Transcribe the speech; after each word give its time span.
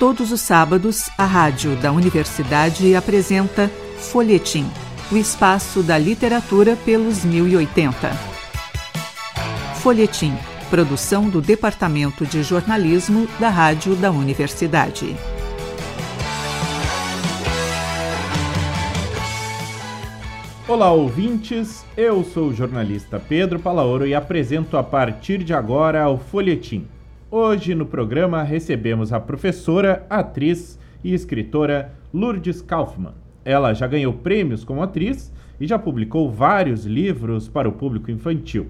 Todos 0.00 0.32
os 0.32 0.40
sábados, 0.40 1.10
a 1.18 1.26
rádio 1.26 1.76
da 1.76 1.92
universidade 1.92 2.94
apresenta 2.94 3.68
Folhetim, 3.98 4.66
o 5.12 5.16
espaço 5.18 5.82
da 5.82 5.98
literatura 5.98 6.74
pelos 6.86 7.22
1080. 7.22 8.08
Folhetim, 9.82 10.32
produção 10.70 11.28
do 11.28 11.42
Departamento 11.42 12.24
de 12.24 12.42
Jornalismo 12.42 13.28
da 13.38 13.50
Rádio 13.50 13.94
da 13.94 14.10
Universidade. 14.10 15.14
Olá, 20.66 20.90
ouvintes. 20.90 21.84
Eu 21.94 22.24
sou 22.24 22.48
o 22.48 22.54
jornalista 22.54 23.20
Pedro 23.20 23.60
Palaoro 23.60 24.06
e 24.06 24.14
apresento 24.14 24.78
a 24.78 24.82
partir 24.82 25.44
de 25.44 25.52
agora 25.52 26.08
o 26.08 26.16
Folhetim 26.16 26.88
Hoje 27.32 27.76
no 27.76 27.86
programa 27.86 28.42
recebemos 28.42 29.12
a 29.12 29.20
professora, 29.20 30.04
atriz 30.10 30.76
e 31.04 31.14
escritora 31.14 31.92
Lourdes 32.12 32.60
Kaufmann. 32.60 33.14
Ela 33.44 33.72
já 33.72 33.86
ganhou 33.86 34.12
prêmios 34.12 34.64
como 34.64 34.82
atriz 34.82 35.32
e 35.60 35.64
já 35.64 35.78
publicou 35.78 36.28
vários 36.28 36.84
livros 36.84 37.48
para 37.48 37.68
o 37.68 37.72
público 37.72 38.10
infantil. 38.10 38.66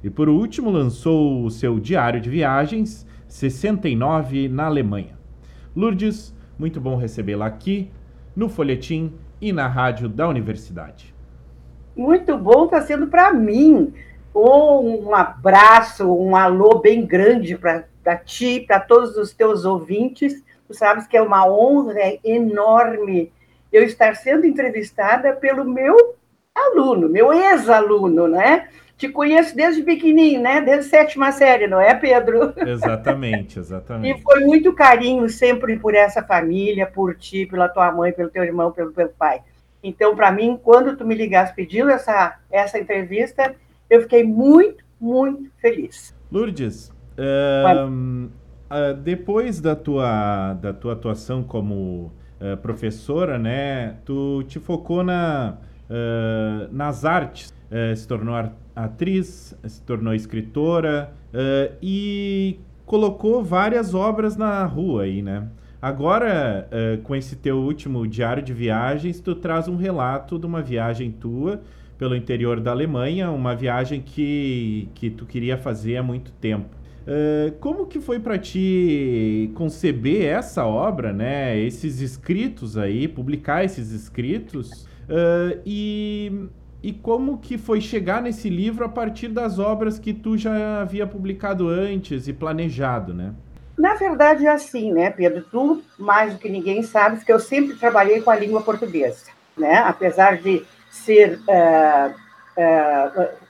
E 0.00 0.08
por 0.08 0.28
último 0.28 0.70
lançou 0.70 1.44
o 1.44 1.50
seu 1.50 1.80
diário 1.80 2.20
de 2.20 2.30
viagens, 2.30 3.04
69 3.26 4.48
na 4.48 4.66
Alemanha. 4.66 5.18
Lourdes, 5.74 6.32
muito 6.56 6.80
bom 6.80 6.94
recebê-la 6.94 7.46
aqui 7.46 7.90
no 8.36 8.48
Folhetim 8.48 9.12
e 9.40 9.52
na 9.52 9.66
rádio 9.66 10.08
da 10.08 10.28
universidade. 10.28 11.12
Muito 11.96 12.38
bom 12.38 12.66
está 12.66 12.80
sendo 12.80 13.08
para 13.08 13.34
mim. 13.34 13.92
Um 14.32 15.12
abraço, 15.12 16.08
um 16.12 16.36
alô 16.36 16.78
bem 16.78 17.04
grande 17.04 17.58
para 17.58 17.92
para 18.04 18.16
ti, 18.18 18.60
para 18.60 18.78
todos 18.78 19.16
os 19.16 19.32
teus 19.32 19.64
ouvintes. 19.64 20.44
Tu 20.68 20.74
sabes 20.74 21.06
que 21.06 21.16
é 21.16 21.22
uma 21.22 21.48
honra 21.48 22.18
enorme 22.22 23.32
eu 23.72 23.82
estar 23.82 24.14
sendo 24.14 24.46
entrevistada 24.46 25.32
pelo 25.32 25.64
meu 25.64 25.96
aluno, 26.54 27.08
meu 27.08 27.32
ex-aluno, 27.32 28.28
né? 28.28 28.68
Te 28.96 29.08
conheço 29.08 29.56
desde 29.56 29.82
pequenininho, 29.82 30.40
né? 30.40 30.60
Desde 30.60 30.88
sétima 30.88 31.32
série, 31.32 31.66
não 31.66 31.80
é, 31.80 31.92
Pedro? 31.94 32.54
Exatamente, 32.56 33.58
exatamente. 33.58 34.16
e 34.16 34.22
foi 34.22 34.40
muito 34.44 34.72
carinho 34.72 35.28
sempre 35.28 35.76
por 35.76 35.92
essa 35.92 36.22
família, 36.22 36.86
por 36.86 37.16
ti, 37.16 37.46
pela 37.46 37.68
tua 37.68 37.90
mãe, 37.90 38.12
pelo 38.12 38.30
teu 38.30 38.44
irmão, 38.44 38.70
pelo 38.70 38.92
teu 38.92 39.08
pai. 39.08 39.42
Então, 39.82 40.14
para 40.14 40.30
mim, 40.30 40.58
quando 40.62 40.96
tu 40.96 41.04
me 41.04 41.14
ligaste 41.14 41.56
pedindo 41.56 41.90
essa, 41.90 42.38
essa 42.50 42.78
entrevista, 42.78 43.56
eu 43.90 44.02
fiquei 44.02 44.22
muito, 44.22 44.84
muito 45.00 45.50
feliz. 45.60 46.14
Lourdes, 46.30 46.93
Uh, 47.18 48.30
depois 49.02 49.60
da 49.60 49.76
tua, 49.76 50.54
da 50.54 50.72
tua 50.72 50.94
atuação 50.94 51.42
como 51.42 52.12
uh, 52.40 52.56
professora, 52.60 53.38
né, 53.38 53.96
tu 54.04 54.42
te 54.48 54.58
focou 54.58 55.04
na, 55.04 55.58
ah, 55.88 56.68
nas 56.72 57.04
artes, 57.04 57.52
eh, 57.70 57.94
se 57.94 58.08
tornou 58.08 58.34
atriz, 58.74 59.56
se 59.64 59.82
tornou 59.82 60.14
escritora 60.14 61.12
e 61.82 62.58
colocou 62.86 63.42
várias 63.42 63.94
obras 63.94 64.36
na 64.36 64.64
rua 64.64 65.02
aí, 65.02 65.22
né? 65.22 65.48
Agora, 65.80 66.68
com 67.02 67.14
esse 67.14 67.36
teu 67.36 67.58
último 67.58 68.06
diário 68.06 68.42
de 68.42 68.52
viagens, 68.54 69.20
tu 69.20 69.34
traz 69.34 69.68
um 69.68 69.76
relato 69.76 70.38
de 70.38 70.46
uma 70.46 70.62
viagem 70.62 71.10
tua 71.10 71.60
pelo 71.98 72.16
interior 72.16 72.60
da 72.60 72.70
Alemanha, 72.70 73.30
uma 73.30 73.54
viagem 73.54 74.00
que, 74.00 74.88
que 74.94 75.10
tu 75.10 75.26
queria 75.26 75.58
fazer 75.58 75.96
há 75.96 76.02
muito 76.02 76.32
tempo. 76.32 76.68
Uh, 77.06 77.52
como 77.60 77.86
que 77.86 78.00
foi 78.00 78.18
para 78.18 78.38
ti 78.38 79.50
conceber 79.54 80.24
essa 80.24 80.64
obra, 80.64 81.12
né? 81.12 81.58
Esses 81.58 82.00
escritos 82.00 82.78
aí, 82.78 83.06
publicar 83.06 83.62
esses 83.62 83.90
escritos 83.90 84.86
uh, 85.04 85.60
e, 85.66 86.48
e 86.82 86.94
como 86.94 87.36
que 87.36 87.58
foi 87.58 87.82
chegar 87.82 88.22
nesse 88.22 88.48
livro 88.48 88.86
a 88.86 88.88
partir 88.88 89.28
das 89.28 89.58
obras 89.58 89.98
que 89.98 90.14
tu 90.14 90.38
já 90.38 90.80
havia 90.80 91.06
publicado 91.06 91.68
antes 91.68 92.26
e 92.26 92.32
planejado, 92.32 93.12
né? 93.12 93.34
Na 93.76 93.94
verdade 93.94 94.46
é 94.46 94.50
assim, 94.50 94.90
né, 94.90 95.10
Pedro? 95.10 95.42
Tu, 95.42 95.82
mais 95.98 96.32
do 96.32 96.38
que 96.38 96.48
ninguém, 96.48 96.82
sabes 96.82 97.22
que 97.22 97.32
eu 97.32 97.38
sempre 97.38 97.76
trabalhei 97.76 98.22
com 98.22 98.30
a 98.30 98.36
língua 98.36 98.62
portuguesa, 98.62 99.26
né? 99.58 99.76
Apesar 99.78 100.38
de 100.38 100.64
ser, 100.90 101.38
uh, 101.40 102.14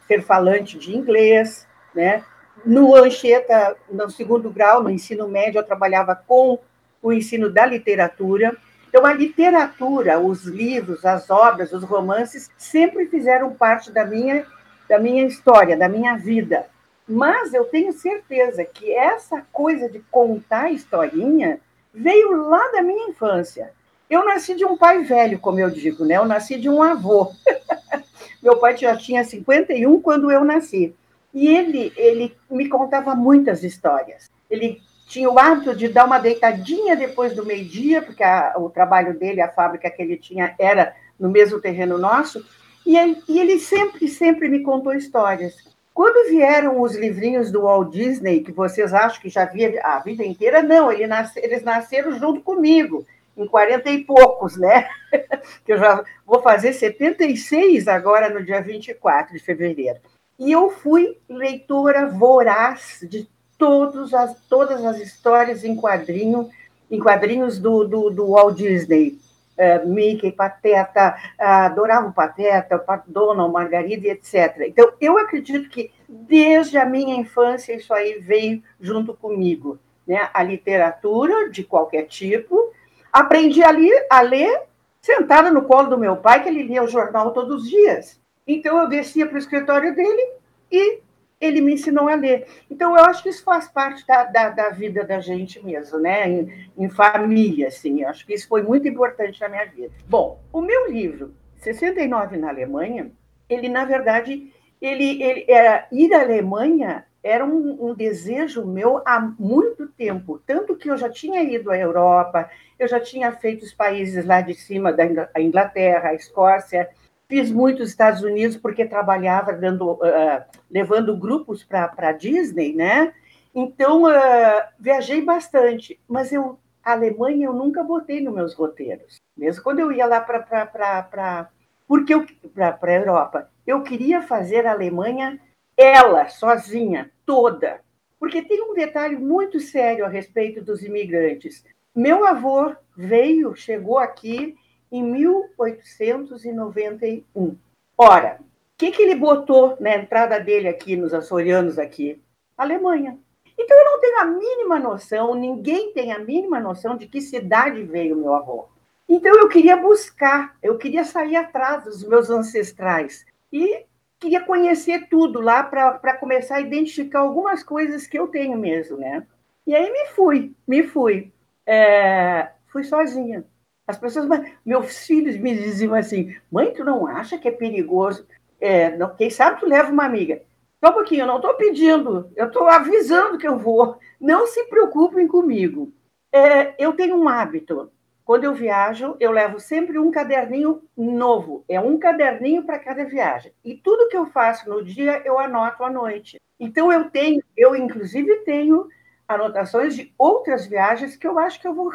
ser 0.09 0.23
falante 0.23 0.77
de 0.77 0.97
inglês, 0.97 1.69
né? 1.95 2.25
No 2.65 2.95
Anchieta, 2.95 3.77
no 3.91 4.11
segundo 4.11 4.51
grau, 4.51 4.83
no 4.83 4.91
ensino 4.91 5.29
médio, 5.29 5.59
eu 5.59 5.65
trabalhava 5.65 6.15
com 6.15 6.59
o 7.03 7.13
ensino 7.13 7.51
da 7.51 7.67
literatura. 7.67 8.57
Então, 8.89 9.05
a 9.05 9.13
literatura, 9.13 10.19
os 10.19 10.45
livros, 10.45 11.05
as 11.05 11.29
obras, 11.29 11.73
os 11.73 11.83
romances, 11.83 12.51
sempre 12.57 13.07
fizeram 13.07 13.53
parte 13.53 13.93
da 13.93 14.05
minha, 14.05 14.47
da 14.89 14.99
minha 14.99 15.27
história, 15.27 15.77
da 15.77 15.89
minha 15.89 16.17
vida. 16.17 16.67
Mas 17.07 17.53
eu 17.53 17.65
tenho 17.65 17.93
certeza 17.93 18.65
que 18.65 18.93
essa 18.93 19.43
coisa 19.53 19.89
de 19.91 20.01
contar 20.11 20.71
historinha 20.71 21.61
veio 21.93 22.49
lá 22.49 22.71
da 22.73 22.83
minha 22.83 23.11
infância. 23.11 23.73
Eu 24.09 24.25
nasci 24.25 24.55
de 24.55 24.65
um 24.65 24.77
pai 24.77 25.03
velho, 25.03 25.39
como 25.39 25.61
eu 25.61 25.71
digo, 25.71 26.05
né? 26.05 26.17
Eu 26.17 26.25
nasci 26.25 26.59
de 26.59 26.69
um 26.69 26.83
avô. 26.83 27.31
Meu 28.43 28.59
pai 28.59 28.77
já 28.77 28.97
tinha 28.97 29.25
51 29.25 30.01
quando 30.01 30.31
eu 30.31 30.45
nasci. 30.45 30.95
E 31.35 31.49
ele, 31.49 31.93
ele 31.97 32.37
me 32.49 32.69
contava 32.69 33.15
muitas 33.15 33.65
histórias. 33.65 34.31
Ele 34.49 34.81
tinha 35.07 35.29
o 35.29 35.39
hábito 35.39 35.75
de 35.75 35.89
dar 35.89 36.05
uma 36.05 36.19
deitadinha 36.19 36.97
depois 36.97 37.35
do 37.35 37.45
meio-dia, 37.45 38.01
porque 38.01 38.23
a, 38.23 38.55
o 38.57 38.71
trabalho 38.71 39.19
dele, 39.19 39.41
a 39.41 39.51
fábrica 39.51 39.91
que 39.91 40.01
ele 40.01 40.17
tinha, 40.17 40.55
era 40.59 40.95
no 41.19 41.29
mesmo 41.29 41.61
terreno 41.61 41.99
nosso, 41.99 42.45
e 42.87 42.97
ele, 42.97 43.23
e 43.29 43.39
ele 43.39 43.59
sempre, 43.59 44.09
sempre 44.09 44.49
me 44.49 44.63
contou 44.63 44.95
histórias. 44.95 45.55
Quando 45.93 46.29
vieram 46.29 46.81
os 46.81 46.97
livrinhos 46.97 47.51
do 47.51 47.63
Walt 47.63 47.93
Disney, 47.93 48.41
que 48.41 48.51
vocês 48.51 48.93
acham 48.93 49.21
que 49.21 49.29
já 49.29 49.45
via 49.45 49.81
a 49.83 50.01
vida 50.01 50.25
inteira, 50.25 50.63
não, 50.63 50.91
ele 50.91 51.07
nasce, 51.07 51.39
eles 51.39 51.63
nasceram 51.63 52.19
junto 52.19 52.41
comigo, 52.41 53.07
em 53.37 53.47
40 53.47 53.91
e 53.91 54.05
poucos, 54.05 54.57
né? 54.57 54.89
que 55.65 55.73
eu 55.73 55.79
já 55.79 56.05
vou 56.27 56.43
fazer 56.43 56.73
76 56.73 57.89
agora 57.89 58.29
no 58.29 58.45
dia 58.45 58.61
24 58.61 59.33
de 59.33 59.39
fevereiro. 59.39 60.01
E 60.39 60.51
eu 60.51 60.71
fui 60.71 61.17
leitora 61.29 62.07
voraz 62.09 62.99
de 63.09 63.29
todos 63.57 64.13
as, 64.13 64.41
todas 64.49 64.85
as 64.85 64.99
histórias 64.99 65.65
em 65.65 65.77
quadrinho, 65.77 66.51
em 66.91 66.99
quadrinhos 66.99 67.59
do, 67.59 67.85
do, 67.85 68.11
do 68.11 68.31
Walt 68.31 68.57
Disney. 68.57 69.19
Uh, 69.57 69.89
Mickey, 69.89 70.33
Pateta, 70.33 71.15
adorava 71.39 72.09
o 72.09 72.13
Pateta, 72.13 72.85
Donald, 73.07 73.53
Margarida, 73.53 74.09
etc. 74.09 74.65
Então, 74.67 74.93
eu 75.01 75.17
acredito 75.17 75.69
que 75.69 75.93
desde 76.09 76.77
a 76.77 76.85
minha 76.85 77.15
infância 77.15 77.73
isso 77.73 77.95
aí 77.95 78.19
veio 78.19 78.61
junto 78.81 79.15
comigo. 79.15 79.79
Né? 80.05 80.29
A 80.35 80.43
literatura, 80.43 81.49
de 81.51 81.63
qualquer 81.63 82.03
tipo. 82.09 82.73
Aprendi 83.13 83.63
a, 83.63 83.71
ler, 83.71 84.07
a 84.11 84.21
ler 84.23 84.63
sentada 85.01 85.53
no 85.53 85.63
colo 85.63 85.89
do 85.89 85.99
meu 85.99 86.17
pai, 86.17 86.43
que 86.43 86.49
ele 86.49 86.65
lia 86.65 86.83
o 86.83 86.89
jornal 86.89 87.31
todos 87.31 87.63
os 87.63 87.71
dias. 87.71 88.21
Então 88.47 88.79
eu 88.79 88.89
descia 88.89 89.27
para 89.27 89.37
o 89.37 89.39
escritório 89.39 89.95
dele 89.95 90.33
e 90.71 91.01
ele 91.41 91.61
me 91.61 91.75
ensinou 91.75 92.09
a 92.09 92.15
ler. 92.15 92.47
Então 92.71 92.97
eu 92.97 93.05
acho 93.05 93.23
que 93.23 93.29
isso 93.29 93.45
faz 93.45 93.69
parte 93.69 94.07
da, 94.07 94.25
da, 94.25 94.51
da 94.51 94.69
vida 94.71 95.05
da 95.05 95.21
gente 95.21 95.65
mesmo, 95.65 95.99
né? 95.99 96.29
Em, 96.29 96.71
em, 96.77 96.89
família, 96.89 97.69
assim. 97.69 98.03
Eu 98.03 98.09
acho 98.09 98.27
que 98.27 98.35
isso 98.35 98.49
foi 98.49 98.63
muito 98.63 98.89
importante 98.89 99.41
na 99.41 99.49
minha 99.49 99.67
vida. 99.67 99.93
Bom, 100.09 100.41
o 100.53 100.61
meu 100.61 100.91
livro, 100.91 101.35
69 101.57 102.37
na 102.37 102.49
Alemanha, 102.49 103.11
ele 103.49 103.69
na 103.69 103.85
verdade 103.85 104.53
ele, 104.81 105.23
ele 105.23 105.45
era 105.49 105.87
ir 105.91 106.13
à 106.13 106.21
Alemanha 106.21 107.07
era 107.25 107.43
um, 107.43 107.89
um, 107.89 107.95
desejo 107.95 108.67
meu 108.67 109.01
há 109.07 109.19
muito 109.19 109.89
tempo, 109.89 110.39
tanto 110.47 110.77
que 110.77 110.91
eu 110.91 110.97
já 110.99 111.09
tinha 111.09 111.43
ido 111.43 111.71
à 111.71 111.79
Europa, 111.79 112.51
eu 112.79 112.87
já 112.87 113.01
tinha 113.01 113.33
feito 113.33 113.65
os 113.65 113.73
países 113.73 114.27
lá 114.27 114.43
de 114.43 114.53
cima 114.53 114.93
da 114.93 115.07
Inglaterra, 115.41 116.11
a 116.11 116.15
Escócia, 116.15 116.91
Fiz 117.35 117.51
muitos 117.51 117.89
Estados 117.89 118.23
Unidos 118.23 118.57
porque 118.57 118.85
trabalhava 118.85 119.53
dando, 119.53 119.95
uh, 119.95 120.45
levando 120.71 121.17
grupos 121.17 121.65
para 121.65 122.13
Disney, 122.13 122.73
né? 122.73 123.13
Então, 123.53 124.05
uh, 124.05 124.63
viajei 124.79 125.21
bastante, 125.21 125.99
mas 126.07 126.33
eu, 126.33 126.61
a 126.81 126.93
Alemanha 126.93 127.47
eu 127.47 127.53
nunca 127.53 127.83
botei 127.83 128.21
nos 128.21 128.33
meus 128.33 128.55
roteiros. 128.55 129.17
Mesmo 129.37 129.65
quando 129.65 129.81
eu 129.81 129.91
ia 129.91 130.07
lá 130.07 130.21
para 130.21 131.51
porque 131.89 132.15
para 132.55 132.79
a 132.81 132.93
Europa, 132.93 133.51
eu 133.67 133.83
queria 133.83 134.23
fazer 134.23 134.65
a 134.65 134.71
Alemanha 134.71 135.41
ela 135.77 136.29
sozinha, 136.29 137.11
toda. 137.27 137.81
Porque 138.17 138.43
tem 138.43 138.63
um 138.63 138.75
detalhe 138.75 139.17
muito 139.17 139.59
sério 139.59 140.05
a 140.05 140.09
respeito 140.09 140.63
dos 140.63 140.85
imigrantes. 140.85 141.65
Meu 141.93 142.25
avô 142.25 142.73
veio, 142.97 143.57
chegou 143.57 143.99
aqui 143.99 144.55
em 144.95 145.03
1891. 145.03 147.59
Ora, 147.99 148.39
o 148.41 148.45
que, 148.79 148.93
que 148.93 149.03
ele 149.03 149.17
botou 149.17 149.77
na 149.81 149.97
entrada 149.97 150.39
dele 150.39 150.69
aqui, 150.69 150.97
nos 150.97 151.13
açorianos 151.13 151.81
aqui? 151.81 152.23
Alemanha. 152.57 153.19
Então 153.59 153.77
eu 153.77 153.85
não 153.85 154.01
tenho 154.01 154.21
a 154.21 154.25
mínima 154.25 154.79
noção, 154.79 155.35
ninguém 155.35 155.93
tem 155.93 156.13
a 156.13 156.21
mínima 156.21 156.61
noção 156.61 156.97
de 156.97 157.09
que 157.09 157.21
cidade 157.21 157.83
veio 157.83 158.17
meu 158.17 158.35
avô. 158.35 158.69
Então 159.09 159.37
eu 159.37 159.49
queria 159.49 159.77
buscar, 159.77 160.57
eu 160.63 160.79
queria 160.79 161.05
sair 161.05 161.35
atrás 161.35 161.83
dos 161.83 162.05
meus 162.05 162.31
ancestrais 162.31 163.27
e 163.53 163.85
queria 164.21 164.45
conhecer 164.45 165.09
tudo 165.09 165.41
lá 165.41 165.65
para 165.65 166.17
começar 166.19 166.55
a 166.57 166.61
identificar 166.61 167.19
algumas 167.21 167.65
coisas 167.65 168.07
que 168.07 168.19
eu 168.19 168.29
tenho 168.29 168.57
mesmo, 168.57 168.97
né? 168.97 169.27
E 169.67 169.75
aí 169.75 169.91
me 169.91 170.07
fui, 170.11 170.55
me 170.69 170.85
fui. 170.85 171.33
É, 171.67 172.51
fui 172.67 172.85
sozinha. 172.85 173.45
As 173.87 173.99
pessoas, 173.99 174.27
meus 174.65 175.07
filhos 175.07 175.37
me 175.37 175.55
diziam 175.55 175.95
assim: 175.95 176.35
mãe, 176.51 176.73
tu 176.73 176.85
não 176.85 177.07
acha 177.07 177.39
que 177.39 177.49
é 177.49 177.53
perigoso? 177.53 178.27
É, 178.61 178.97
não, 178.97 179.15
quem 179.15 179.29
sabe 179.29 179.61
tu 179.61 179.67
leva 179.67 179.91
uma 179.91 180.05
amiga. 180.05 180.43
Só 180.83 180.91
um 180.91 180.95
pouquinho, 180.95 181.23
eu 181.23 181.27
não 181.27 181.37
estou 181.37 181.55
pedindo, 181.55 182.31
eu 182.37 182.47
estou 182.47 182.69
avisando 182.69 183.39
que 183.39 183.49
eu 183.49 183.59
vou. 183.59 183.99
Não 184.21 184.47
se 184.47 184.65
preocupem 184.65 185.27
comigo. 185.27 185.93
É, 186.33 186.75
eu 186.83 186.93
tenho 186.93 187.17
um 187.17 187.29
hábito. 187.29 187.91
Quando 188.25 188.45
eu 188.45 188.55
viajo, 188.55 189.17
eu 189.21 189.31
levo 189.31 189.61
sempre 189.61 189.99
um 189.99 190.11
caderninho 190.11 190.83
novo. 190.97 191.63
É 191.69 191.79
um 191.79 191.99
caderninho 191.99 192.65
para 192.65 192.79
cada 192.79 193.05
viagem. 193.05 193.53
E 193.63 193.75
tudo 193.75 194.09
que 194.09 194.17
eu 194.17 194.27
faço 194.27 194.69
no 194.69 194.83
dia, 194.83 195.23
eu 195.27 195.39
anoto 195.39 195.85
à 195.85 195.91
noite. 195.91 196.41
Então, 196.59 196.91
eu 196.91 197.11
tenho, 197.11 197.43
eu 197.55 197.77
inclusive 197.77 198.37
tenho 198.45 198.89
anotações 199.29 199.95
de 199.95 200.13
outras 200.19 200.67
viagens 200.67 201.17
que 201.17 201.27
eu 201.27 201.39
acho 201.39 201.61
que 201.61 201.69
eu 201.69 201.75
vou 201.75 201.93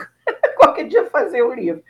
qualquer 0.60 0.88
dia 0.88 1.06
fazer 1.06 1.42
o 1.42 1.54
livro, 1.54 1.82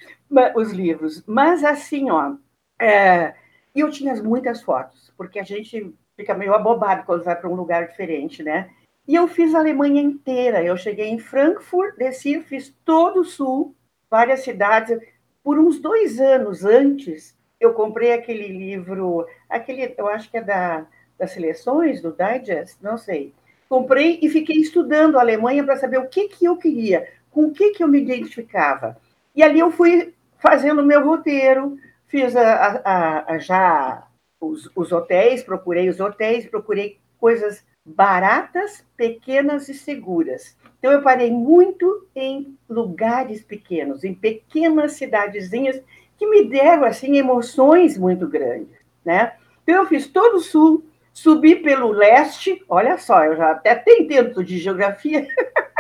os 0.56 0.71
livros. 0.71 1.24
Mas 1.25 1.63
assim, 1.63 2.10
ó, 2.12 2.36
é, 2.80 3.33
eu 3.75 3.89
tinha 3.89 4.16
muitas 4.21 4.62
fotos, 4.62 5.12
porque 5.18 5.39
a 5.39 5.44
gente 5.44 5.94
fica 6.16 6.33
meio 6.33 6.54
abobado 6.54 7.04
quando 7.06 7.24
vai 7.24 7.36
para 7.36 7.50
um 7.50 7.56
lugar 7.56 7.88
diferente, 7.88 8.44
né? 8.44 8.69
E 9.07 9.16
eu 9.16 9.27
fiz 9.27 9.56
a 9.56 9.60
Alemanha 9.60 10.01
inteira. 10.01 10.63
Eu 10.63 10.77
cheguei 10.77 11.07
em 11.07 11.18
Frankfurt, 11.18 11.95
desci, 11.98 12.42
fiz 12.42 12.75
todo 12.86 13.21
o 13.21 13.25
sul, 13.25 13.75
várias 14.10 14.42
cidades. 14.42 15.00
Por 15.44 15.57
uns 15.57 15.80
dois 15.80 16.19
anos 16.19 16.63
antes, 16.63 17.36
eu 17.60 17.74
comprei 17.74 18.13
aquele 18.13 18.48
livro, 18.48 19.25
aquele, 19.50 19.95
eu 19.98 20.07
acho 20.07 20.30
que 20.30 20.38
é 20.38 20.44
da, 20.44 20.86
das 21.18 21.31
seleções, 21.31 22.01
do 22.01 22.15
Digest, 22.15 22.77
não 22.81 22.98
sei. 22.98 23.33
Comprei 23.68 24.19
e 24.22 24.30
fiquei 24.30 24.57
estudando 24.57 25.18
a 25.18 25.22
Alemanha 25.22 25.63
para 25.63 25.77
saber 25.77 25.98
o 25.98 26.07
que, 26.07 26.27
que 26.27 26.45
eu 26.45 26.57
queria, 26.57 27.07
com 27.31 27.45
o 27.45 27.51
que, 27.51 27.71
que 27.71 27.83
eu 27.83 27.87
me 27.87 28.01
identificava. 28.01 28.97
E 29.35 29.43
ali 29.43 29.59
eu 29.59 29.71
fui 29.71 30.13
fazendo 30.39 30.81
o 30.81 30.85
meu 30.85 31.05
roteiro, 31.05 31.77
fiz 32.07 32.35
a, 32.35 32.81
a, 32.83 33.33
a, 33.33 33.37
já 33.37 34.07
os, 34.39 34.69
os 34.75 34.91
hotéis, 34.91 35.43
procurei 35.43 35.89
os 35.89 35.99
hotéis, 35.99 36.45
procurei 36.47 36.97
coisas 37.19 37.63
baratas, 37.85 38.85
pequenas 38.95 39.67
e 39.69 39.73
seguras. 39.73 40.57
Então, 40.77 40.91
eu 40.91 41.01
parei 41.01 41.31
muito 41.31 42.07
em 42.15 42.57
lugares 42.69 43.43
pequenos, 43.43 44.03
em 44.03 44.13
pequenas 44.13 44.93
cidadezinhas 44.93 45.81
que 46.17 46.27
me 46.27 46.45
deram 46.45 46.83
assim 46.85 47.17
emoções 47.17 47.97
muito 47.97 48.27
grandes, 48.27 48.75
né? 49.03 49.33
Então, 49.63 49.75
eu 49.75 49.85
fiz 49.87 50.07
todo 50.07 50.35
o 50.35 50.41
sul, 50.41 50.85
subi 51.13 51.55
pelo 51.57 51.91
leste, 51.91 52.63
olha 52.67 52.97
só, 52.97 53.23
eu 53.25 53.35
já 53.35 53.51
até 53.51 53.75
tenho 53.75 54.07
tempo 54.07 54.43
de 54.43 54.57
geografia, 54.57 55.27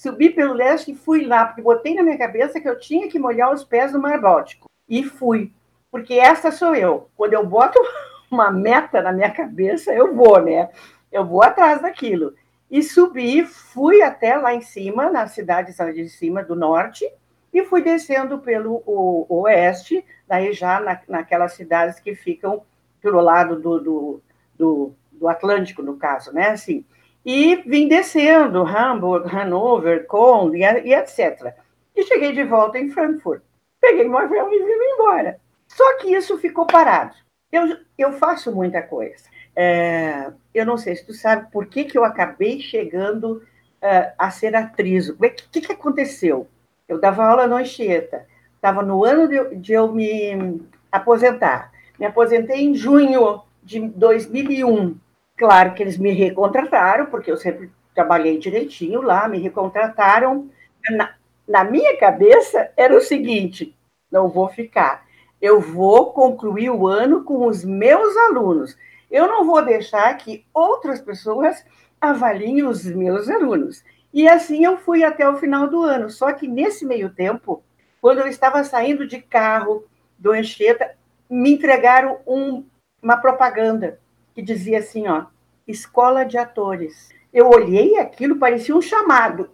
subi 0.00 0.30
pelo 0.30 0.54
leste 0.54 0.92
e 0.92 0.94
fui 0.94 1.26
lá, 1.26 1.44
porque 1.44 1.60
botei 1.60 1.94
na 1.94 2.02
minha 2.02 2.16
cabeça 2.16 2.58
que 2.58 2.66
eu 2.66 2.78
tinha 2.78 3.06
que 3.06 3.18
molhar 3.18 3.52
os 3.52 3.62
pés 3.62 3.92
no 3.92 4.00
Mar 4.00 4.18
Báltico. 4.18 4.66
E 4.88 5.04
fui, 5.04 5.52
porque 5.90 6.14
essa 6.14 6.50
sou 6.50 6.74
eu. 6.74 7.10
Quando 7.14 7.34
eu 7.34 7.44
boto 7.44 7.78
uma 8.32 8.50
meta 8.50 9.02
na 9.02 9.12
minha 9.12 9.30
cabeça, 9.30 9.92
eu 9.92 10.14
vou, 10.14 10.40
né? 10.40 10.70
Eu 11.12 11.26
vou 11.26 11.42
atrás 11.42 11.82
daquilo. 11.82 12.32
E 12.70 12.82
subi, 12.82 13.44
fui 13.44 14.00
até 14.00 14.38
lá 14.38 14.54
em 14.54 14.62
cima, 14.62 15.10
na 15.10 15.26
cidade 15.26 15.74
de 15.92 16.08
cima 16.08 16.42
do 16.42 16.56
norte, 16.56 17.06
e 17.52 17.62
fui 17.66 17.82
descendo 17.82 18.38
pelo 18.38 18.82
o, 18.86 19.26
oeste, 19.42 20.02
daí 20.26 20.54
já 20.54 20.80
na, 20.80 20.98
naquelas 21.08 21.52
cidades 21.52 22.00
que 22.00 22.14
ficam 22.14 22.62
pelo 23.02 23.20
lado 23.20 23.60
do, 23.60 23.78
do, 23.78 24.22
do, 24.56 24.94
do 25.12 25.28
Atlântico, 25.28 25.82
no 25.82 25.98
caso, 25.98 26.32
né? 26.32 26.52
Assim, 26.52 26.86
e 27.24 27.56
vim 27.66 27.88
descendo, 27.88 28.64
Hamburg, 28.64 29.28
Hanover, 29.34 30.06
Köln 30.06 30.54
e, 30.56 30.64
etc. 30.94 31.54
E 31.94 32.02
cheguei 32.04 32.32
de 32.32 32.44
volta 32.44 32.78
em 32.78 32.90
Frankfurt. 32.90 33.42
Peguei 33.80 34.08
meu 34.08 34.18
avião 34.18 34.52
e 34.52 34.58
vim 34.58 34.94
embora. 34.94 35.38
Só 35.68 35.98
que 35.98 36.12
isso 36.12 36.38
ficou 36.38 36.66
parado. 36.66 37.14
Eu, 37.52 37.76
eu 37.98 38.12
faço 38.12 38.54
muita 38.54 38.82
coisa. 38.82 39.24
É, 39.54 40.32
eu 40.54 40.64
não 40.64 40.76
sei 40.76 40.96
se 40.96 41.04
tu 41.04 41.12
sabe 41.12 41.50
por 41.50 41.66
que, 41.66 41.84
que 41.84 41.98
eu 41.98 42.04
acabei 42.04 42.60
chegando 42.60 43.42
uh, 43.82 44.12
a 44.18 44.30
ser 44.30 44.54
atriz. 44.54 45.08
O 45.08 45.16
que, 45.18 45.60
que 45.60 45.72
aconteceu? 45.72 46.46
Eu 46.88 47.00
dava 47.00 47.24
aula 47.24 47.46
no 47.46 47.56
Anchieta. 47.56 48.26
Estava 48.54 48.82
no 48.82 49.04
ano 49.04 49.28
de, 49.28 49.56
de, 49.56 49.72
eu 49.72 49.92
me 49.92 50.60
aposentar. 50.90 51.72
Me 51.98 52.06
aposentei 52.06 52.62
em 52.62 52.74
junho 52.74 53.42
de 53.62 53.80
2001. 53.80 54.96
Claro 55.40 55.74
que 55.74 55.82
eles 55.82 55.98
me 55.98 56.12
recontrataram, 56.12 57.06
porque 57.06 57.32
eu 57.32 57.36
sempre 57.36 57.72
trabalhei 57.94 58.38
direitinho 58.38 59.00
lá, 59.00 59.26
me 59.26 59.38
recontrataram. 59.38 60.48
Na, 60.90 61.14
na 61.48 61.64
minha 61.64 61.96
cabeça 61.96 62.70
era 62.76 62.96
o 62.96 63.00
seguinte: 63.00 63.74
não 64.12 64.28
vou 64.28 64.48
ficar 64.48 65.04
eu 65.40 65.60
vou 65.60 66.12
concluir 66.12 66.70
o 66.70 66.86
ano 66.86 67.24
com 67.24 67.46
os 67.46 67.64
meus 67.64 68.16
alunos. 68.16 68.76
Eu 69.10 69.26
não 69.26 69.44
vou 69.44 69.64
deixar 69.64 70.14
que 70.16 70.44
outras 70.52 71.00
pessoas 71.00 71.64
avaliem 72.00 72.62
os 72.62 72.84
meus 72.84 73.28
alunos. 73.28 73.82
E 74.12 74.28
assim 74.28 74.64
eu 74.64 74.76
fui 74.76 75.02
até 75.02 75.28
o 75.28 75.38
final 75.38 75.68
do 75.68 75.82
ano. 75.82 76.10
Só 76.10 76.32
que 76.32 76.46
nesse 76.46 76.84
meio 76.84 77.10
tempo, 77.10 77.62
quando 78.00 78.18
eu 78.18 78.26
estava 78.26 78.62
saindo 78.64 79.06
de 79.06 79.20
carro 79.20 79.84
do 80.18 80.32
Anchieta, 80.32 80.94
me 81.28 81.52
entregaram 81.52 82.18
um, 82.26 82.64
uma 83.02 83.16
propaganda 83.16 83.98
que 84.34 84.42
dizia 84.42 84.78
assim, 84.78 85.06
ó, 85.08 85.26
escola 85.66 86.24
de 86.24 86.38
atores. 86.38 87.10
Eu 87.32 87.48
olhei 87.48 87.98
aquilo, 87.98 88.38
parecia 88.38 88.74
um 88.74 88.82
chamado. 88.82 89.50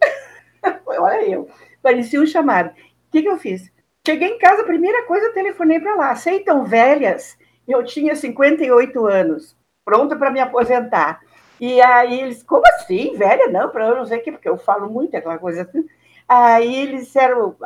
Olha 0.87 1.29
eu, 1.29 1.49
parecia 1.83 2.21
um 2.21 2.27
chamado. 2.27 2.71
O 2.71 2.73
que, 3.13 3.23
que 3.23 3.29
eu 3.29 3.39
fiz? 3.39 3.71
Cheguei 4.07 4.29
em 4.29 4.39
casa, 4.39 4.63
a 4.63 4.67
primeira 4.67 5.05
coisa, 5.05 5.27
eu 5.27 5.35
telefonei 5.35 5.81
para 5.81 5.95
lá. 5.95 6.11
Aceitam 6.11 6.65
velhas? 6.65 7.37
Eu 7.67 7.85
tinha 7.85 8.15
58 8.15 9.07
anos, 9.07 9.57
pronta 9.85 10.17
para 10.17 10.31
me 10.31 10.41
aposentar. 10.41 11.21
E 11.61 11.81
aí 11.81 12.21
eles, 12.21 12.43
como 12.43 12.63
assim, 12.67 13.17
velha? 13.17 13.49
Não, 13.49 13.71
para 13.71 13.89
eu 13.89 13.97
não 13.97 14.07
sei 14.07 14.19
o 14.19 14.23
quê, 14.23 14.33
porque 14.33 14.49
eu 14.49 14.59
falo 14.59 14.89
muito 14.91 15.17
aquela 15.17 15.39
coisa 15.39 15.63
assim. 15.63 15.85
Aí 16.29 16.83
eles 16.83 17.07
disseram, 17.07 17.57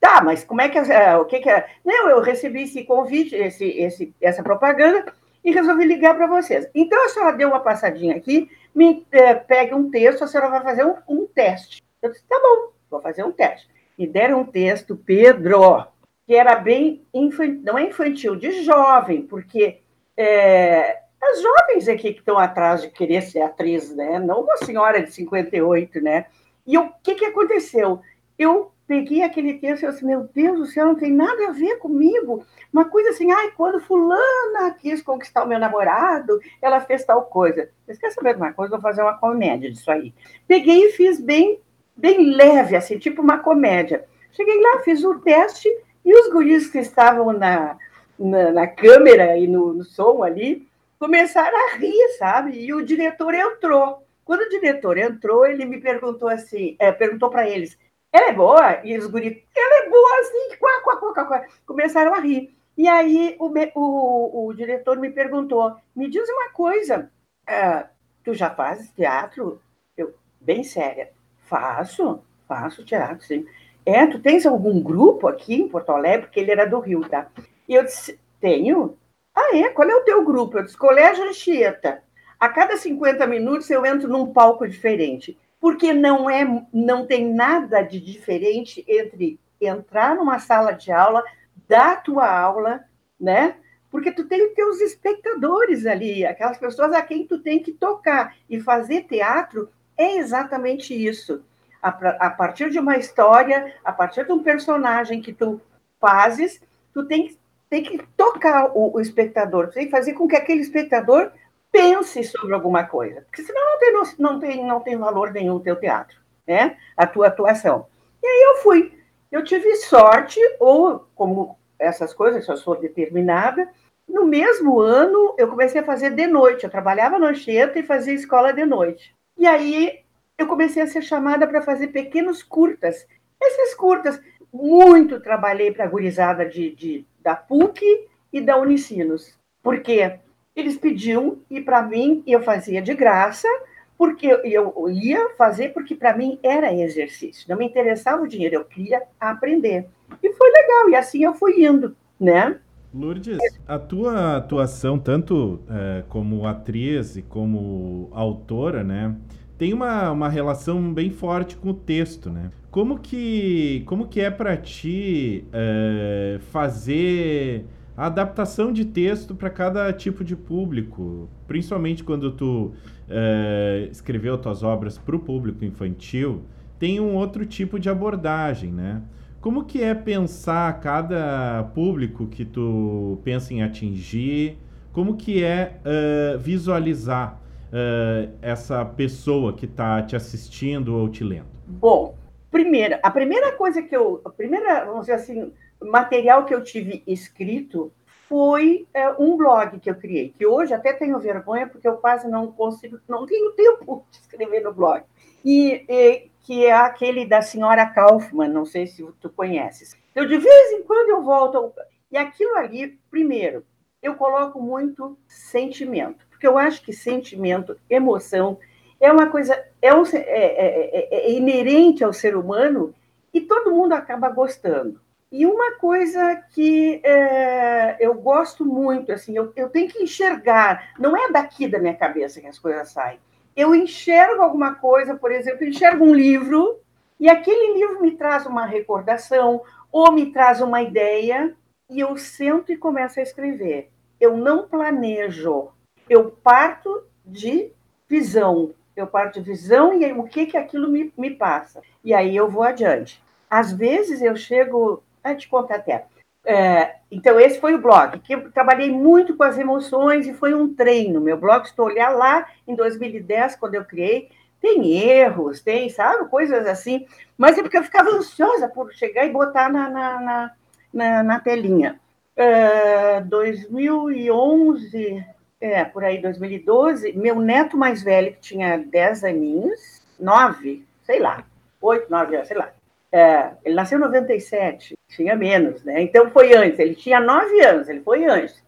tá, 0.00 0.22
mas 0.22 0.44
como 0.44 0.60
é 0.60 0.68
que 0.68 0.78
é, 0.78 1.16
o 1.16 1.24
que, 1.24 1.40
que 1.40 1.50
é? 1.50 1.68
Não, 1.84 2.08
eu 2.08 2.20
recebi 2.20 2.62
esse 2.62 2.84
convite, 2.84 3.34
esse, 3.34 3.64
esse, 3.64 4.14
essa 4.20 4.42
propaganda 4.42 5.12
e 5.44 5.50
resolvi 5.50 5.84
ligar 5.84 6.14
para 6.14 6.26
vocês. 6.26 6.68
Então 6.74 7.04
a 7.04 7.08
senhora 7.08 7.36
deu 7.36 7.48
uma 7.48 7.60
passadinha 7.60 8.16
aqui, 8.16 8.50
me 8.74 9.06
é, 9.10 9.34
pegue 9.34 9.74
um 9.74 9.90
texto, 9.90 10.24
a 10.24 10.26
senhora 10.26 10.50
vai 10.50 10.62
fazer 10.62 10.84
um, 10.84 10.94
um 11.08 11.26
teste. 11.26 11.82
Eu 12.00 12.10
disse, 12.10 12.24
tá 12.28 12.38
bom, 12.40 12.72
vou 12.90 13.00
fazer 13.00 13.24
um 13.24 13.32
teste 13.32 13.72
me 14.02 14.06
deram 14.06 14.40
um 14.40 14.44
texto, 14.44 14.96
Pedro, 14.96 15.86
que 16.26 16.34
era 16.34 16.56
bem 16.56 17.06
infantil, 17.14 17.60
não 17.62 17.78
é 17.78 17.84
infantil, 17.84 18.34
de 18.34 18.62
jovem, 18.62 19.22
porque 19.22 19.78
é, 20.16 20.98
as 21.22 21.40
jovens 21.40 21.88
aqui 21.88 22.12
que 22.12 22.18
estão 22.18 22.36
atrás 22.38 22.82
de 22.82 22.90
querer 22.90 23.22
ser 23.22 23.42
atriz, 23.42 23.94
né? 23.94 24.18
Não 24.18 24.42
uma 24.42 24.56
senhora 24.56 25.02
de 25.02 25.12
58, 25.12 26.00
né? 26.00 26.26
E 26.66 26.76
o 26.76 26.90
que, 27.02 27.14
que 27.14 27.24
aconteceu? 27.24 28.00
Eu 28.36 28.71
peguei 28.92 29.22
aquele 29.22 29.54
texto 29.54 29.84
e 29.84 29.90
disse, 29.90 30.04
meu 30.04 30.28
Deus 30.34 30.58
do 30.58 30.66
céu, 30.66 30.84
não 30.84 30.94
tem 30.94 31.10
nada 31.10 31.48
a 31.48 31.52
ver 31.52 31.78
comigo. 31.78 32.44
Uma 32.70 32.84
coisa 32.84 33.08
assim, 33.08 33.32
ai, 33.32 33.50
quando 33.56 33.80
fulana 33.80 34.70
quis 34.78 35.00
conquistar 35.00 35.44
o 35.44 35.48
meu 35.48 35.58
namorado, 35.58 36.38
ela 36.60 36.78
fez 36.78 37.02
tal 37.02 37.22
coisa. 37.22 37.70
Vocês 37.86 37.96
querem 37.96 38.14
saber 38.14 38.34
de 38.34 38.42
uma 38.42 38.52
coisa? 38.52 38.72
Vou 38.72 38.82
fazer 38.82 39.00
uma 39.00 39.16
comédia 39.16 39.70
disso 39.70 39.90
aí. 39.90 40.12
Peguei 40.46 40.88
e 40.88 40.92
fiz 40.92 41.18
bem 41.18 41.58
bem 41.96 42.34
leve, 42.34 42.76
assim, 42.76 42.98
tipo 42.98 43.22
uma 43.22 43.38
comédia. 43.38 44.04
Cheguei 44.30 44.60
lá, 44.60 44.80
fiz 44.80 45.02
o 45.04 45.18
teste 45.20 45.68
e 46.04 46.14
os 46.14 46.30
guris 46.30 46.68
que 46.68 46.78
estavam 46.78 47.32
na, 47.32 47.78
na, 48.18 48.52
na 48.52 48.66
câmera 48.66 49.38
e 49.38 49.46
no, 49.46 49.72
no, 49.72 49.84
som 49.84 50.22
ali 50.22 50.68
começaram 50.98 51.56
a 51.56 51.76
rir, 51.76 52.08
sabe? 52.18 52.58
E 52.58 52.74
o 52.74 52.84
diretor 52.84 53.32
entrou. 53.32 54.06
Quando 54.22 54.42
o 54.42 54.48
diretor 54.50 54.98
entrou, 54.98 55.46
ele 55.46 55.64
me 55.64 55.80
perguntou 55.80 56.28
assim, 56.28 56.76
é, 56.78 56.92
perguntou 56.92 57.30
para 57.30 57.48
eles, 57.48 57.78
ela 58.12 58.28
é 58.28 58.32
boa? 58.32 58.84
E 58.84 58.96
os 58.96 59.06
guris, 59.06 59.42
ela 59.56 59.86
é 59.86 59.88
boa 59.88 60.20
assim, 60.20 60.56
quá, 60.60 60.80
quá, 60.82 60.96
quá, 60.96 61.24
quá. 61.24 61.46
começaram 61.66 62.14
a 62.14 62.20
rir. 62.20 62.54
E 62.76 62.88
aí 62.88 63.36
o, 63.38 63.52
o, 63.74 64.46
o 64.46 64.54
diretor 64.54 64.98
me 64.98 65.10
perguntou, 65.10 65.76
me 65.94 66.08
diz 66.08 66.28
uma 66.28 66.50
coisa, 66.50 67.10
uh, 67.48 67.88
tu 68.24 68.34
já 68.34 68.50
fazes 68.50 68.90
teatro? 68.90 69.60
Eu, 69.96 70.14
bem 70.40 70.62
séria, 70.62 71.10
Faço, 71.52 72.22
faço 72.48 72.82
teatro, 72.82 73.26
sim. 73.26 73.46
É, 73.84 74.06
tu 74.06 74.18
tens 74.20 74.46
algum 74.46 74.80
grupo 74.80 75.28
aqui 75.28 75.54
em 75.54 75.68
Porto 75.68 75.90
Alegre? 75.90 76.22
Porque 76.26 76.40
ele 76.40 76.50
era 76.50 76.64
do 76.64 76.78
Rio, 76.78 77.06
tá? 77.06 77.26
E 77.68 77.74
eu 77.74 77.84
disse, 77.84 78.18
tenho. 78.40 78.96
Ah, 79.34 79.54
é? 79.56 79.68
Qual 79.68 79.88
é 79.88 79.94
o 79.94 80.04
teu 80.04 80.24
grupo? 80.24 80.56
Eu 80.56 80.62
disse, 80.62 80.76
Colégio 80.76 81.24
Anchieta. 81.24 82.02
A 82.40 82.48
cada 82.48 82.76
50 82.76 83.26
minutos 83.26 83.68
eu 83.70 83.84
entro 83.84 84.08
num 84.08 84.32
palco 84.32 84.66
diferente. 84.66 85.38
Porque 85.62 85.92
não 85.92 86.28
é, 86.28 86.44
não 86.72 87.06
tem 87.06 87.32
nada 87.32 87.82
de 87.82 88.00
diferente 88.00 88.84
entre 88.88 89.38
entrar 89.60 90.16
numa 90.16 90.40
sala 90.40 90.72
de 90.72 90.90
aula, 90.90 91.22
dar 91.68 92.02
tua 92.02 92.28
aula, 92.28 92.82
né? 93.18 93.54
Porque 93.88 94.10
tu 94.10 94.24
tem 94.24 94.44
os 94.44 94.54
teus 94.54 94.80
espectadores 94.80 95.86
ali, 95.86 96.26
aquelas 96.26 96.58
pessoas 96.58 96.92
a 96.92 97.00
quem 97.00 97.24
tu 97.28 97.38
tem 97.38 97.62
que 97.62 97.70
tocar. 97.70 98.34
E 98.50 98.58
fazer 98.58 99.04
teatro 99.04 99.68
é 99.96 100.16
exatamente 100.16 100.92
isso. 100.92 101.44
A, 101.80 101.90
a 102.26 102.30
partir 102.30 102.68
de 102.68 102.80
uma 102.80 102.96
história, 102.96 103.72
a 103.84 103.92
partir 103.92 104.26
de 104.26 104.32
um 104.32 104.42
personagem 104.42 105.22
que 105.22 105.32
tu 105.32 105.60
fazes, 106.00 106.60
tu 106.92 107.06
tem, 107.06 107.38
tem 107.70 107.84
que 107.84 108.04
tocar 108.16 108.72
o, 108.74 108.96
o 108.96 109.00
espectador, 109.00 109.68
tu 109.68 109.74
tem 109.74 109.84
que 109.84 109.92
fazer 109.92 110.14
com 110.14 110.26
que 110.26 110.34
aquele 110.34 110.60
espectador 110.60 111.30
pense 111.72 112.22
sobre 112.24 112.54
alguma 112.54 112.84
coisa, 112.84 113.22
porque 113.22 113.42
senão 113.42 113.60
não 113.72 113.78
tem, 113.78 113.92
não 114.18 114.38
tem, 114.38 114.66
não 114.66 114.80
tem 114.80 114.96
valor 114.96 115.32
nenhum 115.32 115.56
o 115.56 115.60
teu 115.60 115.74
teatro, 115.74 116.20
né? 116.46 116.76
a 116.96 117.06
tua 117.06 117.28
atuação. 117.28 117.86
E 118.22 118.26
aí 118.26 118.42
eu 118.42 118.56
fui. 118.62 118.96
Eu 119.32 119.42
tive 119.42 119.74
sorte, 119.76 120.38
ou 120.60 121.08
como 121.14 121.58
essas 121.78 122.12
coisas, 122.12 122.46
eu 122.46 122.56
sou 122.56 122.78
determinada, 122.78 123.66
no 124.06 124.26
mesmo 124.26 124.78
ano 124.78 125.34
eu 125.38 125.48
comecei 125.48 125.80
a 125.80 125.84
fazer 125.84 126.10
de 126.10 126.26
noite. 126.26 126.64
Eu 126.64 126.70
trabalhava 126.70 127.18
no 127.18 127.26
Anchieta 127.26 127.78
e 127.78 127.82
fazia 127.82 128.12
escola 128.12 128.52
de 128.52 128.64
noite. 128.64 129.14
E 129.38 129.46
aí 129.46 130.00
eu 130.36 130.46
comecei 130.46 130.82
a 130.82 130.86
ser 130.86 131.02
chamada 131.02 131.46
para 131.46 131.62
fazer 131.62 131.88
pequenos 131.88 132.42
curtas. 132.42 133.06
Esses 133.40 133.74
curtas, 133.74 134.20
muito 134.52 135.18
trabalhei 135.18 135.72
para 135.72 135.84
a 135.84 135.88
gurizada 135.88 136.44
de, 136.44 136.74
de, 136.74 137.06
da 137.20 137.34
PUC 137.34 138.06
e 138.32 138.40
da 138.40 138.58
Unicinos. 138.58 139.38
Por 139.62 139.80
quê? 139.80 140.18
Eles 140.54 140.76
pediam 140.76 141.38
e 141.50 141.60
para 141.60 141.82
mim 141.82 142.22
eu 142.26 142.42
fazia 142.42 142.82
de 142.82 142.94
graça, 142.94 143.48
porque 143.96 144.26
eu 144.26 144.90
ia 144.90 145.30
fazer 145.36 145.72
porque 145.72 145.94
para 145.94 146.16
mim 146.16 146.38
era 146.42 146.74
exercício. 146.74 147.46
Não 147.48 147.56
me 147.56 147.64
interessava 147.64 148.22
o 148.22 148.28
dinheiro, 148.28 148.56
eu 148.56 148.64
queria 148.64 149.02
aprender. 149.18 149.86
E 150.22 150.32
foi 150.32 150.50
legal, 150.50 150.90
e 150.90 150.96
assim 150.96 151.24
eu 151.24 151.34
fui 151.34 151.64
indo, 151.64 151.96
né? 152.20 152.58
Lourdes, 152.92 153.38
a 153.66 153.78
tua 153.78 154.36
atuação, 154.36 154.98
tanto 154.98 155.60
é, 155.70 156.04
como 156.08 156.46
atriz 156.46 157.16
e 157.16 157.22
como 157.22 158.10
autora, 158.12 158.84
né, 158.84 159.16
tem 159.56 159.72
uma, 159.72 160.10
uma 160.10 160.28
relação 160.28 160.92
bem 160.92 161.08
forte 161.08 161.56
com 161.56 161.70
o 161.70 161.74
texto, 161.74 162.28
né? 162.28 162.50
Como 162.68 162.98
que, 162.98 163.84
como 163.86 164.08
que 164.08 164.20
é 164.20 164.30
para 164.30 164.56
ti 164.56 165.44
é, 165.52 166.40
fazer 166.50 167.64
a 167.96 168.06
adaptação 168.06 168.72
de 168.72 168.84
texto 168.84 169.34
para 169.34 169.50
cada 169.50 169.92
tipo 169.92 170.24
de 170.24 170.34
público, 170.34 171.28
principalmente 171.46 172.02
quando 172.02 172.32
tu 172.32 172.72
é, 173.08 173.88
escreveu 173.90 174.38
tuas 174.38 174.62
obras 174.62 174.96
para 174.96 175.14
o 175.14 175.18
público 175.18 175.64
infantil, 175.64 176.42
tem 176.78 176.98
um 176.98 177.14
outro 177.14 177.44
tipo 177.46 177.78
de 177.78 177.88
abordagem, 177.88 178.72
né? 178.72 179.02
Como 179.40 179.64
que 179.64 179.82
é 179.82 179.94
pensar 179.94 180.80
cada 180.80 181.64
público 181.74 182.26
que 182.26 182.44
tu 182.44 183.20
pensa 183.24 183.52
em 183.52 183.62
atingir? 183.62 184.56
Como 184.92 185.16
que 185.16 185.42
é 185.42 185.80
uh, 185.84 186.38
visualizar 186.38 187.40
uh, 187.72 188.32
essa 188.40 188.84
pessoa 188.84 189.52
que 189.52 189.64
está 189.64 190.00
te 190.02 190.14
assistindo 190.14 190.94
ou 190.94 191.08
te 191.08 191.24
lendo? 191.24 191.46
Bom, 191.66 192.14
primeira, 192.52 193.00
a 193.02 193.10
primeira 193.10 193.52
coisa 193.52 193.82
que 193.82 193.96
eu, 193.96 194.20
a 194.24 194.30
primeira, 194.30 194.84
vamos 194.84 195.00
dizer 195.02 195.14
assim, 195.14 195.52
material 195.84 196.44
que 196.44 196.54
eu 196.54 196.62
tive 196.62 197.02
escrito 197.06 197.92
foi 198.28 198.86
é, 198.94 199.10
um 199.18 199.36
blog 199.36 199.78
que 199.78 199.90
eu 199.90 199.94
criei, 199.94 200.30
que 200.30 200.46
hoje 200.46 200.72
até 200.72 200.92
tenho 200.92 201.18
vergonha 201.18 201.66
porque 201.66 201.86
eu 201.86 201.98
quase 201.98 202.28
não 202.28 202.50
consigo, 202.50 202.98
não 203.08 203.26
tenho 203.26 203.52
tempo 203.56 204.06
de 204.10 204.18
escrever 204.18 204.60
no 204.60 204.72
blog. 204.72 205.04
E, 205.44 205.84
e 205.88 206.30
que 206.40 206.64
é 206.64 206.72
aquele 206.72 207.26
da 207.26 207.42
senhora 207.42 207.86
Kaufmann, 207.86 208.48
não 208.48 208.64
sei 208.64 208.86
se 208.86 209.06
tu 209.20 209.30
conheces. 209.30 209.96
Eu 210.14 210.26
de 210.26 210.38
vez 210.38 210.72
em 210.72 210.82
quando 210.82 211.10
eu 211.10 211.22
volto 211.22 211.72
e 212.10 212.16
aquilo 212.16 212.56
ali, 212.56 212.98
primeiro, 213.10 213.64
eu 214.02 214.14
coloco 214.14 214.60
muito 214.60 215.16
sentimento, 215.26 216.26
porque 216.28 216.46
eu 216.46 216.58
acho 216.58 216.82
que 216.82 216.92
sentimento, 216.92 217.78
emoção 217.88 218.58
é 219.00 219.10
uma 219.12 219.26
coisa 219.26 219.62
é, 219.80 219.94
um, 219.94 220.04
é, 220.06 220.18
é, 220.18 221.08
é 221.10 221.32
inerente 221.32 222.02
ao 222.04 222.12
ser 222.12 222.36
humano 222.36 222.94
e 223.34 223.40
todo 223.40 223.72
mundo 223.72 223.92
acaba 223.92 224.28
gostando. 224.28 225.00
E 225.32 225.46
uma 225.46 225.78
coisa 225.78 226.36
que 226.50 227.00
é, 227.02 227.96
eu 227.98 228.12
gosto 228.12 228.66
muito, 228.66 229.10
assim, 229.10 229.34
eu, 229.34 229.50
eu 229.56 229.70
tenho 229.70 229.88
que 229.88 230.02
enxergar, 230.02 230.92
não 230.98 231.16
é 231.16 231.32
daqui 231.32 231.66
da 231.66 231.78
minha 231.78 231.96
cabeça 231.96 232.38
que 232.38 232.46
as 232.46 232.58
coisas 232.58 232.90
saem. 232.90 233.18
Eu 233.56 233.74
enxergo 233.74 234.42
alguma 234.42 234.74
coisa, 234.74 235.14
por 235.14 235.32
exemplo, 235.32 235.64
enxergo 235.64 236.04
um 236.04 236.12
livro, 236.12 236.78
e 237.18 237.30
aquele 237.30 237.78
livro 237.78 238.02
me 238.02 238.10
traz 238.10 238.44
uma 238.44 238.66
recordação, 238.66 239.62
ou 239.90 240.12
me 240.12 240.30
traz 240.32 240.60
uma 240.60 240.82
ideia, 240.82 241.56
e 241.88 242.00
eu 242.00 242.14
sento 242.18 242.70
e 242.70 242.76
começo 242.76 243.18
a 243.18 243.22
escrever. 243.22 243.90
Eu 244.20 244.36
não 244.36 244.68
planejo, 244.68 245.68
eu 246.10 246.30
parto 246.30 247.04
de 247.24 247.72
visão. 248.06 248.74
Eu 248.94 249.06
parto 249.06 249.40
de 249.40 249.50
visão 249.50 249.94
e 249.94 250.04
aí, 250.04 250.12
o 250.12 250.24
que, 250.24 250.44
que 250.44 250.58
aquilo 250.58 250.90
me, 250.90 251.10
me 251.16 251.30
passa. 251.30 251.80
E 252.04 252.12
aí 252.12 252.36
eu 252.36 252.50
vou 252.50 252.62
adiante. 252.62 253.22
Às 253.48 253.72
vezes 253.72 254.20
eu 254.20 254.36
chego 254.36 255.02
te 255.34 255.48
contar 255.48 255.76
até. 255.76 256.06
É, 256.44 256.96
então, 257.10 257.38
esse 257.38 257.60
foi 257.60 257.74
o 257.74 257.80
blog, 257.80 258.18
que 258.18 258.34
eu 258.34 258.50
trabalhei 258.50 258.90
muito 258.90 259.36
com 259.36 259.44
as 259.44 259.58
emoções 259.58 260.26
e 260.26 260.34
foi 260.34 260.54
um 260.54 260.74
treino. 260.74 261.20
Meu 261.20 261.36
blog, 261.36 261.68
tu 261.74 261.82
olhar 261.82 262.10
lá 262.10 262.46
em 262.66 262.74
2010, 262.74 263.56
quando 263.56 263.76
eu 263.76 263.84
criei, 263.84 264.28
tem 264.60 264.92
erros, 264.92 265.60
tem, 265.60 265.88
sabe, 265.88 266.28
coisas 266.28 266.66
assim, 266.66 267.06
mas 267.36 267.58
é 267.58 267.62
porque 267.62 267.78
eu 267.78 267.82
ficava 267.82 268.10
ansiosa 268.10 268.68
por 268.68 268.92
chegar 268.92 269.26
e 269.26 269.32
botar 269.32 269.68
na, 269.68 269.88
na, 269.88 270.20
na, 270.20 270.52
na, 270.92 271.22
na 271.22 271.40
telinha. 271.40 272.00
É, 272.36 273.20
2011, 273.20 275.24
é, 275.60 275.84
por 275.84 276.04
aí, 276.04 276.20
2012, 276.20 277.12
meu 277.12 277.40
neto 277.40 277.76
mais 277.76 278.02
velho, 278.02 278.32
que 278.32 278.40
tinha 278.40 278.78
10 278.78 279.24
aninhos, 279.24 280.02
9, 280.18 280.84
sei 281.02 281.20
lá, 281.20 281.44
8, 281.80 282.10
9, 282.10 282.44
sei 282.44 282.56
lá, 282.56 282.72
é, 283.12 283.52
ele 283.62 283.74
nasceu 283.74 283.98
em 283.98 284.00
97, 284.00 284.98
tinha 285.06 285.36
menos, 285.36 285.84
né? 285.84 286.00
Então 286.00 286.30
foi 286.30 286.54
antes, 286.56 286.78
ele 286.78 286.94
tinha 286.94 287.20
nove 287.20 287.60
anos, 287.60 287.86
ele 287.86 288.00
foi 288.00 288.24
antes. 288.24 288.64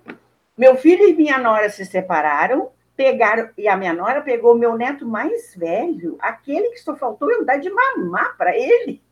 Meu 0.57 0.77
filho 0.77 1.09
e 1.09 1.15
minha 1.15 1.39
nora 1.39 1.71
se 1.71 1.87
separaram, 1.87 2.71
pegaram, 2.95 3.49
e 3.57 3.67
a 3.67 3.77
minha 3.77 3.95
nora 3.95 4.21
pegou 4.21 4.55
meu 4.55 4.77
neto 4.77 5.09
mais 5.09 5.55
velho, 5.57 6.19
aquele 6.21 6.69
que 6.71 6.79
só 6.79 6.95
faltou 6.95 7.31
eu 7.33 7.45
dar 7.45 7.57
de 7.57 7.71
mamar 7.71 8.37
para 8.37 8.55
ele. 8.55 9.03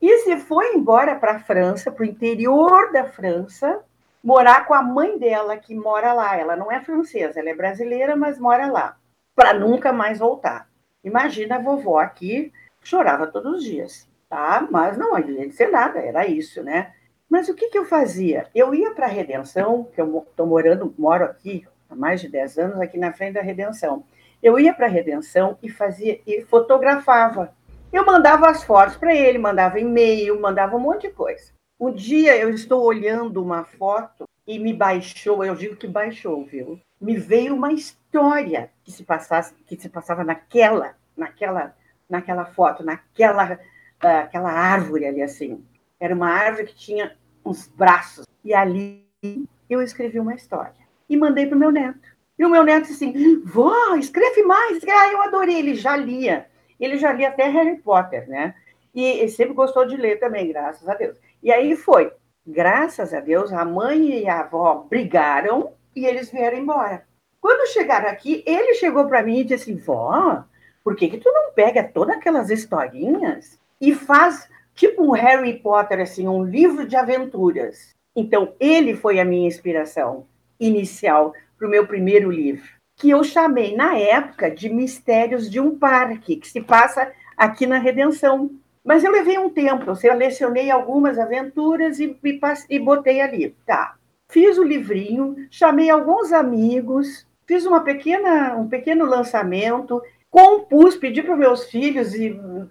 e 0.00 0.18
se 0.18 0.36
foi 0.36 0.74
embora 0.74 1.16
para 1.16 1.36
a 1.36 1.40
França, 1.40 1.90
para 1.90 2.02
o 2.02 2.06
interior 2.06 2.92
da 2.92 3.04
França, 3.04 3.80
morar 4.22 4.66
com 4.66 4.74
a 4.74 4.82
mãe 4.82 5.18
dela, 5.18 5.56
que 5.56 5.74
mora 5.74 6.12
lá. 6.12 6.36
Ela 6.36 6.56
não 6.56 6.70
é 6.70 6.82
francesa, 6.82 7.40
ela 7.40 7.48
é 7.48 7.54
brasileira, 7.54 8.14
mas 8.14 8.38
mora 8.38 8.66
lá, 8.66 8.98
para 9.34 9.54
nunca 9.54 9.94
mais 9.94 10.18
voltar. 10.18 10.68
Imagina 11.02 11.56
a 11.56 11.60
vovó 11.60 12.00
aqui, 12.00 12.52
chorava 12.82 13.26
todos 13.26 13.56
os 13.58 13.64
dias 13.64 14.06
tá? 14.28 14.66
Mas 14.70 14.96
não 14.96 15.18
de 15.20 15.50
ser 15.52 15.70
nada, 15.70 15.98
era 15.98 16.26
isso, 16.26 16.62
né? 16.62 16.92
Mas 17.28 17.48
o 17.48 17.54
que, 17.54 17.68
que 17.68 17.78
eu 17.78 17.84
fazia? 17.84 18.46
Eu 18.54 18.74
ia 18.74 18.92
para 18.92 19.06
a 19.06 19.10
Redenção, 19.10 19.84
que 19.92 20.00
eu 20.00 20.26
estou 20.28 20.46
morando, 20.46 20.94
moro 20.96 21.24
aqui 21.24 21.66
há 21.90 21.94
mais 21.94 22.20
de 22.20 22.28
10 22.28 22.58
anos, 22.58 22.80
aqui 22.80 22.98
na 22.98 23.12
frente 23.12 23.34
da 23.34 23.42
Redenção. 23.42 24.04
Eu 24.42 24.58
ia 24.58 24.72
para 24.72 24.86
a 24.86 24.90
Redenção 24.90 25.58
e 25.62 25.68
fazia 25.68 26.20
e 26.26 26.42
fotografava. 26.42 27.52
Eu 27.92 28.04
mandava 28.04 28.48
as 28.48 28.62
fotos 28.62 28.96
para 28.96 29.14
ele, 29.14 29.38
mandava 29.38 29.80
e-mail, 29.80 30.40
mandava 30.40 30.76
um 30.76 30.80
monte 30.80 31.08
de 31.08 31.14
coisa. 31.14 31.52
Um 31.78 31.92
dia 31.92 32.36
eu 32.36 32.50
estou 32.50 32.82
olhando 32.82 33.42
uma 33.42 33.64
foto 33.64 34.24
e 34.46 34.58
me 34.58 34.72
baixou, 34.72 35.44
eu 35.44 35.54
digo 35.54 35.76
que 35.76 35.88
baixou, 35.88 36.44
viu? 36.44 36.80
Me 37.00 37.16
veio 37.16 37.54
uma 37.54 37.72
história 37.72 38.70
que 38.84 38.92
se 38.92 39.02
passasse, 39.02 39.54
que 39.66 39.76
se 39.76 39.88
passava 39.88 40.22
naquela, 40.22 40.94
naquela, 41.16 41.74
naquela 42.08 42.44
foto, 42.46 42.84
naquela 42.84 43.58
aquela 44.06 44.50
árvore 44.50 45.06
ali 45.06 45.22
assim. 45.22 45.64
Era 45.98 46.14
uma 46.14 46.28
árvore 46.28 46.66
que 46.66 46.74
tinha 46.74 47.16
uns 47.44 47.68
braços. 47.68 48.26
E 48.44 48.54
ali 48.54 49.06
eu 49.68 49.82
escrevi 49.82 50.20
uma 50.20 50.34
história. 50.34 50.86
E 51.08 51.16
mandei 51.16 51.46
para 51.46 51.56
o 51.56 51.58
meu 51.58 51.70
neto. 51.70 52.16
E 52.38 52.44
o 52.44 52.50
meu 52.50 52.62
neto 52.62 52.86
disse 52.86 53.04
assim: 53.04 53.42
vó, 53.44 53.94
escreve 53.96 54.42
mais. 54.42 54.82
Ah, 54.84 55.12
eu 55.12 55.22
adorei. 55.22 55.58
Ele 55.58 55.74
já 55.74 55.96
lia. 55.96 56.46
Ele 56.78 56.98
já 56.98 57.12
lia 57.12 57.28
até 57.28 57.48
Harry 57.48 57.76
Potter, 57.78 58.28
né? 58.28 58.54
E 58.94 59.02
ele 59.02 59.28
sempre 59.28 59.54
gostou 59.54 59.86
de 59.86 59.96
ler 59.96 60.18
também, 60.18 60.48
graças 60.48 60.88
a 60.88 60.94
Deus. 60.94 61.18
E 61.42 61.52
aí 61.52 61.76
foi. 61.76 62.12
Graças 62.46 63.12
a 63.12 63.20
Deus, 63.20 63.52
a 63.52 63.64
mãe 63.64 64.20
e 64.20 64.28
a 64.28 64.40
avó 64.40 64.86
brigaram 64.88 65.72
e 65.94 66.06
eles 66.06 66.30
vieram 66.30 66.58
embora. 66.58 67.04
Quando 67.40 67.68
chegaram 67.68 68.08
aqui, 68.08 68.42
ele 68.46 68.74
chegou 68.74 69.06
para 69.06 69.22
mim 69.22 69.40
e 69.40 69.44
disse 69.44 69.70
assim: 69.70 69.80
vó, 69.80 70.44
por 70.84 70.94
que, 70.94 71.08
que 71.08 71.18
tu 71.18 71.30
não 71.32 71.52
pega 71.52 71.82
todas 71.82 72.16
aquelas 72.16 72.50
historinhas 72.50 73.58
e 73.80 73.94
faz 73.94 74.48
tipo 74.74 75.02
um 75.02 75.10
Harry 75.12 75.54
Potter, 75.58 76.00
assim, 76.00 76.28
um 76.28 76.44
livro 76.44 76.86
de 76.86 76.96
aventuras. 76.96 77.94
Então, 78.14 78.54
ele 78.60 78.94
foi 78.94 79.18
a 79.18 79.24
minha 79.24 79.48
inspiração 79.48 80.26
inicial 80.58 81.32
para 81.58 81.66
o 81.66 81.70
meu 81.70 81.86
primeiro 81.86 82.30
livro. 82.30 82.76
que 82.98 83.10
eu 83.10 83.22
chamei 83.22 83.76
na 83.76 83.94
época 83.98 84.50
de 84.50 84.70
Mistérios 84.70 85.50
de 85.50 85.60
um 85.60 85.78
Parque, 85.78 86.36
que 86.36 86.48
se 86.48 86.62
passa 86.62 87.12
aqui 87.36 87.66
na 87.66 87.78
Redenção. 87.78 88.50
Mas 88.82 89.04
eu 89.04 89.12
levei 89.12 89.36
um 89.38 89.50
tempo, 89.50 89.90
eu 89.90 89.94
selecionei 89.94 90.70
algumas 90.70 91.18
aventuras 91.18 92.00
e, 92.00 92.16
e, 92.24 92.40
e 92.70 92.78
botei 92.78 93.20
ali. 93.20 93.54
Tá. 93.66 93.96
Fiz 94.28 94.56
o 94.56 94.64
livrinho, 94.64 95.36
chamei 95.50 95.90
alguns 95.90 96.32
amigos, 96.32 97.26
fiz 97.46 97.66
uma 97.66 97.80
pequena, 97.80 98.56
um 98.56 98.66
pequeno 98.66 99.04
lançamento, 99.04 100.02
compus, 100.30 100.96
pedi 100.96 101.22
para 101.22 101.36
meus 101.36 101.64
filhos 101.64 102.12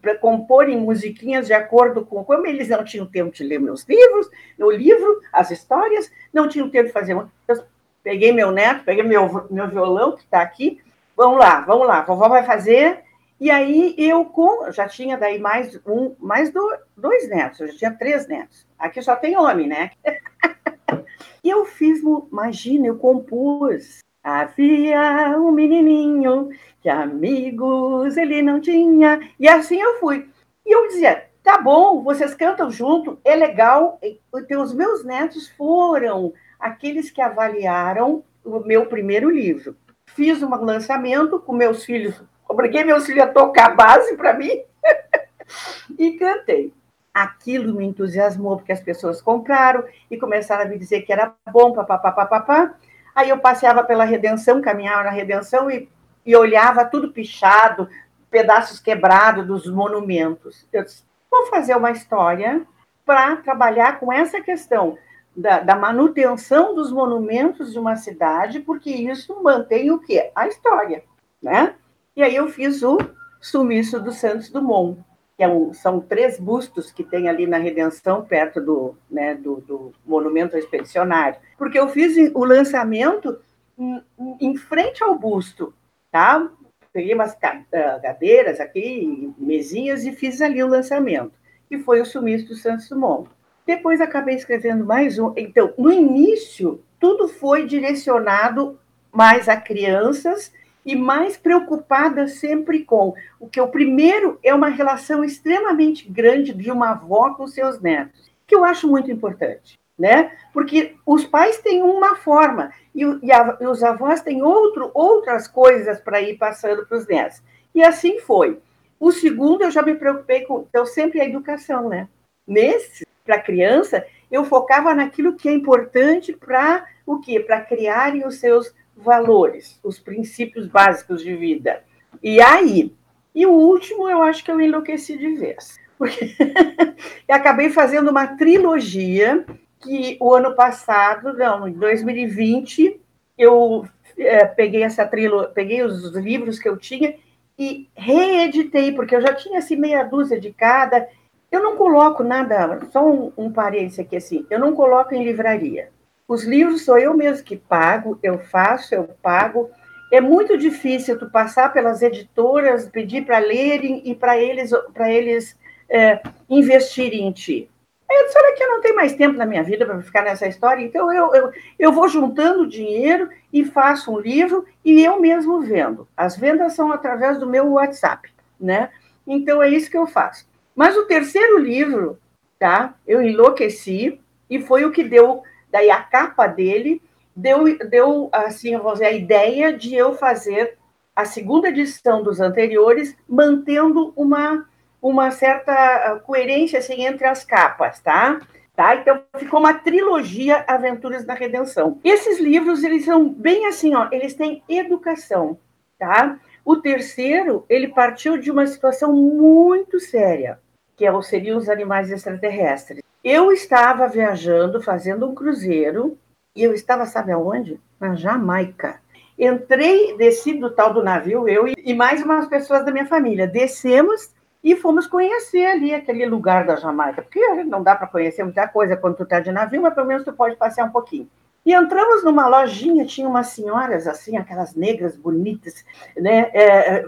para 0.01 0.17
comporem 0.17 0.77
musiquinhas 0.77 1.47
de 1.47 1.53
acordo 1.53 2.05
com 2.05 2.24
como 2.24 2.45
eles 2.45 2.67
não 2.67 2.83
tinham 2.83 3.05
tempo 3.05 3.33
de 3.33 3.43
ler 3.43 3.59
meus 3.59 3.83
livros, 3.85 4.29
o 4.59 4.71
livro, 4.71 5.19
as 5.31 5.51
histórias, 5.51 6.12
não 6.33 6.47
tinham 6.47 6.69
tempo 6.69 6.88
de 6.88 6.93
fazer. 6.93 7.13
Eu 7.13 7.63
peguei 8.03 8.31
meu 8.31 8.51
neto, 8.51 8.83
peguei 8.83 9.03
meu, 9.03 9.47
meu 9.50 9.67
violão 9.67 10.12
que 10.12 10.24
está 10.24 10.41
aqui, 10.41 10.79
vamos 11.17 11.39
lá, 11.39 11.62
vamos 11.62 11.88
lá, 11.88 12.01
vovó 12.01 12.29
vai 12.29 12.43
fazer. 12.43 13.03
E 13.39 13.51
aí 13.51 13.95
eu 13.97 14.25
com, 14.25 14.71
já 14.71 14.88
tinha 14.88 15.17
daí 15.17 15.39
mais 15.39 15.75
um, 15.85 16.15
mais 16.19 16.51
do, 16.51 16.62
dois 16.95 17.27
netos, 17.27 17.59
eu 17.59 17.67
já 17.67 17.77
tinha 17.77 17.91
três 17.91 18.27
netos. 18.27 18.65
Aqui 18.77 19.01
só 19.01 19.15
tem 19.15 19.38
homem, 19.38 19.67
né? 19.67 19.91
e 21.43 21.50
eu 21.50 21.65
fiz, 21.65 22.00
imagina, 22.31 22.88
eu 22.88 22.97
compus 22.97 24.04
Havia 24.25 25.38
um 25.38 25.51
menininho 25.51 26.50
que 26.82 26.89
amigos 26.89 28.17
ele 28.17 28.41
não 28.41 28.60
tinha. 28.60 29.20
E 29.39 29.48
assim 29.48 29.79
eu 29.79 30.00
fui. 30.00 30.27
E 30.65 30.75
eu 30.75 30.88
dizia: 30.88 31.29
tá 31.44 31.62
bom, 31.62 32.01
vocês 32.01 32.34
cantam 32.34 32.72
junto, 32.72 33.20
é 33.24 33.36
legal. 33.36 34.00
Então, 34.34 34.63
os 34.63 34.74
meus 34.74 35.05
netos 35.05 35.48
foram 35.50 36.34
aqueles 36.60 37.12
que 37.12 37.22
avaliaram 37.22 38.24
o 38.44 38.62
meu 38.62 38.88
primeiro 38.88 39.29
livro. 39.29 39.77
Fiz 40.08 40.41
um 40.41 40.50
lançamento 40.50 41.39
com 41.39 41.53
meus 41.53 41.86
filhos, 41.86 42.20
obriguei 42.50 42.84
meus 42.84 43.05
filhos 43.05 43.25
a 43.25 43.27
tocar 43.27 43.67
a 43.67 43.75
base 43.75 44.17
para 44.17 44.34
mim 44.34 44.60
e 46.00 46.13
cantei. 46.13 46.74
Aquilo 47.13 47.75
me 47.75 47.86
entusiasmou, 47.86 48.58
porque 48.58 48.72
as 48.72 48.82
pessoas 48.82 49.22
compraram 49.22 49.84
e 50.10 50.17
começaram 50.17 50.63
a 50.63 50.67
me 50.67 50.79
dizer 50.79 51.03
que 51.03 51.13
era 51.13 51.32
bom, 51.53 51.74
papapá, 51.74 52.12
papapá. 52.12 52.75
Aí 53.15 53.29
eu 53.29 53.39
passeava 53.39 53.84
pela 53.84 54.03
redenção, 54.03 54.62
caminhava 54.62 55.05
na 55.05 55.10
redenção 55.10 55.72
e, 55.72 55.89
e 56.25 56.36
olhava 56.36 56.84
tudo 56.84 57.13
pichado, 57.13 57.89
pedaços 58.29 58.79
quebrados 58.79 59.48
dos 59.48 59.65
monumentos. 59.67 60.67
Eu 60.74 60.84
disse, 60.84 61.05
vou 61.31 61.45
fazer 61.48 61.75
uma 61.77 61.91
história 61.91 62.67
para 63.05 63.38
trabalhar 63.38 64.00
com 64.00 64.12
essa 64.12 64.41
questão 64.41 64.98
da, 65.36 65.60
da, 65.60 65.75
manutenção 65.75 66.75
dos 66.75 66.91
monumentos 66.91 67.72
de 67.72 67.79
uma 67.79 67.95
cidade, 67.95 68.60
porque 68.60 68.89
isso 68.89 69.41
mantém 69.41 69.91
o 69.91 70.00
quê? 70.00 70.31
A 70.36 70.48
história, 70.48 71.03
né? 71.41 71.75
E 72.15 72.24
aí 72.24 72.36
eu 72.36 72.50
fiz 72.50 72.84
o 72.84 72.98
Sumiço 73.39 74.00
do 74.00 74.12
Santos 74.12 74.50
Dumont 74.50 75.00
que 75.38 75.44
é 75.44 75.48
um, 75.48 75.74
são 75.74 76.00
três 76.00 76.39
bustos 76.39 76.92
que 76.92 77.04
tem 77.04 77.27
ali 77.27 77.46
na 77.46 77.58
Redenção, 77.58 78.24
perto 78.24 78.62
do, 78.62 78.96
né, 79.10 79.36
do, 79.36 79.58
do 79.58 79.92
Monumento 80.06 80.58
Expedicionário. 80.58 81.39
Porque 81.58 81.77
eu 81.77 81.89
fiz 81.89 82.15
o 82.34 82.46
lançamento 82.46 83.38
em, 83.77 84.01
em 84.39 84.56
frente 84.56 85.04
ao 85.04 85.18
busto, 85.18 85.74
tá? 86.10 86.50
Peguei 86.94 87.13
umas 87.13 87.38
ah, 87.44 88.00
cadeiras 88.01 88.62
aqui, 88.62 89.34
mesinhas, 89.38 90.06
e 90.06 90.13
fiz 90.13 90.42
ali 90.42 90.63
o 90.63 90.68
lançamento, 90.68 91.34
que 91.68 91.77
foi 91.80 92.00
o 92.00 92.06
Sumiço 92.06 92.48
do 92.48 92.56
Santos 92.56 92.88
Dumont. 92.88 93.30
Depois 93.65 94.00
acabei 94.00 94.36
escrevendo 94.36 94.86
mais 94.86 95.20
um. 95.20 95.34
Então, 95.36 95.74
no 95.77 95.92
início, 95.92 96.82
tudo 96.98 97.27
foi 97.27 97.65
direcionado 97.65 98.80
mais 99.12 99.50
a 99.50 99.58
crianças 99.58 100.54
e 100.86 100.96
mais 100.96 101.36
preocupada 101.36 102.27
sempre 102.27 102.84
com 102.84 103.13
o 103.39 103.50
que 103.50 103.60
o 103.60 103.68
primeiro 103.68 104.39
é 104.44 104.54
uma 104.54 104.70
relação 104.70 105.24
extremamente 105.24 106.08
grande 106.08 106.54
de 106.54 106.72
uma 106.72 106.92
avó 106.92 107.34
com 107.34 107.48
seus 107.48 107.82
netos, 107.82 108.32
que 108.46 108.56
eu 108.56 108.63
acho 108.63 108.88
muito 108.88 109.10
importante, 109.10 109.74
né? 109.98 110.31
Porque 110.53 110.96
os 111.05 111.25
pais 111.25 111.57
têm 111.57 111.81
uma 111.81 112.16
forma 112.16 112.72
e, 112.94 113.03
e, 113.24 113.31
a, 113.31 113.57
e 113.59 113.66
os 113.66 113.83
avós 113.83 114.22
têm 114.22 114.44
outro, 114.44 114.92
outras 114.94 115.48
coisas 115.48 116.00
para 116.00 116.22
ir 116.22 116.38
passando 116.38 116.86
para 116.86 116.98
os 116.98 117.07
netos. 117.07 117.42
E 117.74 117.83
assim 117.83 118.20
foi. 118.20 118.59
O 119.00 119.12
segundo 119.12 119.64
eu 119.64 119.72
já 119.72 119.81
me 119.81 119.96
preocupei 119.96 120.42
com, 120.42 120.66
então 120.70 120.86
sempre 120.86 121.20
a 121.20 121.25
educação, 121.25 121.90
né? 121.90 122.07
Nesse, 122.48 123.05
para 123.25 123.36
a 123.38 123.42
criança, 123.42 124.05
eu 124.31 124.46
focava 124.46 124.94
naquilo 124.94 125.36
que 125.36 125.50
é 125.50 125.51
importante 125.51 126.31
para 126.31 126.86
o 127.05 127.20
quê? 127.20 127.40
Para 127.40 127.62
criarem 127.62 128.25
os 128.25 128.36
seus 128.36 128.74
valores, 128.96 129.79
os 129.84 130.00
princípios 130.00 130.68
básicos 130.68 131.22
de 131.22 131.36
vida. 131.36 131.84
E 132.24 132.42
aí, 132.42 132.94
e 133.34 133.46
o 133.46 133.51
último 133.51 134.10
eu 134.10 134.24
acho 134.24 134.44
que 134.44 134.51
eu 134.51 134.62
enlouqueci 134.62 135.18
de 135.18 135.36
vez, 135.36 135.77
porque 135.98 136.36
eu 137.27 137.36
acabei 137.36 137.70
fazendo 137.70 138.10
uma 138.10 138.27
trilogia 138.27 139.46
que 139.81 140.18
o 140.20 140.34
ano 140.34 140.55
passado, 140.55 141.34
não, 141.34 141.68
em 141.68 141.74
2020, 141.74 143.00
eu 143.38 143.86
é, 144.18 144.46
peguei 144.46 144.84
essa 144.84 145.05
trilogia, 145.05 145.50
peguei 145.50 145.84
os 145.84 146.16
livros 146.16 146.58
que 146.58 146.68
eu 146.68 146.77
tinha 146.77 147.16
e 147.58 147.90
reeditei, 147.96 148.92
porque 148.92 149.16
eu 149.16 149.22
já 149.22 149.34
tinha 149.34 149.60
assim 149.60 149.75
meia 149.75 150.03
dúzia 150.03 150.40
de 150.40 150.51
cada. 150.51 151.08
Eu 151.51 151.62
não 151.62 151.75
coloco 151.75 152.24
nada, 152.24 152.81
só 152.92 153.05
um, 153.05 153.31
um 153.38 153.51
parênteses 153.51 154.00
aqui 154.00 154.16
assim, 154.18 154.46
eu 154.50 154.60
não 154.60 154.74
coloco 154.74 155.14
em 155.14 155.24
livraria. 155.24 155.90
Os 156.27 156.44
livros 156.44 156.83
sou 156.83 156.98
eu 156.98 157.16
mesmo 157.16 157.46
que 157.46 157.55
pago, 157.55 158.18
eu 158.24 158.40
faço, 158.40 158.96
eu 158.96 159.03
pago. 159.22 159.70
É 160.11 160.20
muito 160.20 160.57
difícil 160.57 161.18
tu 161.20 161.29
passar 161.29 161.72
pelas 161.72 162.01
editoras, 162.01 162.88
pedir 162.90 163.25
para 163.25 163.38
lerem 163.38 164.01
e 164.05 164.16
para 164.16 164.38
eles, 164.38 164.72
para 164.94 165.11
eles 165.11 165.57
é, 165.90 166.22
investirem 166.50 167.27
em 167.27 167.31
ti. 167.31 167.70
Aí 168.09 168.18
eu 168.18 168.25
disse, 168.25 168.38
olha 168.38 168.55
que 168.55 168.64
eu 168.64 168.70
não 168.70 168.81
tenho 168.81 168.96
mais 168.96 169.14
tempo 169.14 169.38
na 169.38 169.46
minha 169.46 169.64
vida 169.64 169.85
para 169.85 170.01
ficar 170.01 170.24
nessa 170.24 170.48
história, 170.48 170.83
então 170.83 171.11
eu, 171.11 171.33
eu, 171.33 171.51
eu 171.77 171.92
vou 171.92 172.07
juntando 172.07 172.68
dinheiro 172.68 173.29
e 173.51 173.66
faço 173.66 174.11
um 174.11 174.20
livro 174.20 174.66
e 174.83 175.03
eu 175.03 175.20
mesmo 175.20 175.61
vendo. 175.61 176.07
As 176.16 176.38
vendas 176.38 176.74
são 176.74 176.92
através 176.92 177.40
do 177.40 177.50
meu 177.50 177.74
WhatsApp, 177.74 178.31
né? 178.59 178.90
Então 179.25 179.61
é 179.61 179.70
isso 179.70 179.90
que 179.90 179.98
eu 179.98 180.05
faço. 180.05 180.48
Mas 180.75 180.96
o 180.96 181.05
terceiro 181.05 181.57
livro, 181.57 182.20
tá? 182.59 182.94
Eu 183.07 183.22
enlouqueci 183.24 184.20
e 184.50 184.61
foi 184.61 184.85
o 184.85 184.92
que 184.92 185.03
deu 185.03 185.44
Daí 185.75 185.92
a 185.92 186.01
capa 186.01 186.48
dele 186.48 187.01
deu, 187.35 187.66
deu 187.90 188.29
assim, 188.31 188.77
vamos 188.77 188.94
dizer, 188.94 189.07
a 189.07 189.11
ideia 189.11 189.74
de 189.74 189.94
eu 189.94 190.14
fazer 190.14 190.77
a 191.14 191.25
segunda 191.25 191.68
edição 191.68 192.24
dos 192.24 192.40
anteriores, 192.40 193.14
mantendo 193.27 194.14
uma, 194.16 194.66
uma 195.01 195.31
certa 195.31 195.74
ah, 195.74 196.20
coerência 196.22 196.79
assim, 196.79 197.05
entre 197.05 197.27
as 197.27 197.44
capas, 197.44 198.00
tá? 198.00 198.40
Tá? 198.74 198.96
Então 198.96 199.22
ficou 199.38 199.59
uma 199.59 199.74
trilogia 199.74 200.64
Aventuras 200.66 201.25
na 201.25 201.33
Redenção. 201.33 202.00
Esses 202.05 202.40
livros 202.40 202.81
eles 202.81 203.03
são 203.03 203.27
bem 203.27 203.66
assim, 203.66 203.94
ó, 203.96 204.07
eles 204.14 204.33
têm 204.33 204.64
educação, 204.70 205.59
tá? 206.00 206.40
O 206.64 206.77
terceiro 206.77 207.66
ele 207.68 207.90
partiu 207.90 208.38
de 208.38 208.50
uma 208.50 208.66
situação 208.66 209.11
muito 209.11 210.00
séria, 210.00 210.57
que 210.96 211.05
é, 211.05 211.22
seriam 211.22 211.57
os 211.57 211.68
animais 211.68 212.09
extraterrestres. 212.09 213.03
Eu 213.27 213.51
estava 213.51 214.07
viajando, 214.07 214.79
fazendo 214.79 215.27
um 215.27 215.33
cruzeiro, 215.33 216.16
e 216.55 216.64
eu 216.64 216.75
estava, 216.75 217.07
sabe 217.07 217.31
aonde? 217.31 217.81
Na 218.00 218.14
Jamaica. 218.14 219.01
Entrei, 219.35 220.16
desci 220.16 220.53
do 220.53 220.70
tal 220.70 220.94
do 220.94 221.03
navio, 221.03 221.50
eu 221.50 221.66
e 221.68 221.94
mais 221.96 222.22
umas 222.22 222.46
pessoas 222.48 222.85
da 222.85 222.92
minha 222.92 223.07
família. 223.07 223.48
Descemos 223.48 224.29
e 224.64 224.75
fomos 224.75 225.07
conhecer 225.07 225.66
ali 225.66 225.92
aquele 225.92 226.24
lugar 226.27 226.68
da 226.68 226.75
Jamaica, 226.75 227.24
porque 227.24 227.64
não 227.64 227.81
dá 227.81 227.96
para 227.96 228.05
conhecer 228.05 228.44
muita 228.44 228.68
coisa 228.68 228.96
quando 228.96 229.18
tu 229.18 229.24
está 229.24 229.40
de 229.40 229.51
navio, 229.51 229.81
mas 229.81 229.96
pelo 229.96 230.05
menos 230.05 230.24
tu 230.24 230.31
pode 230.31 230.55
passear 230.55 230.85
um 230.85 230.92
pouquinho. 230.92 231.27
E 231.66 231.74
entramos 231.74 232.24
numa 232.24 232.48
lojinha, 232.48 233.07
tinha 233.07 233.27
umas 233.27 233.48
senhoras 233.48 234.05
assim, 234.05 234.38
aquelas 234.38 234.75
negras 234.75 235.16
bonitas, 235.18 235.83
né? 236.16 236.51
É, 236.53 237.05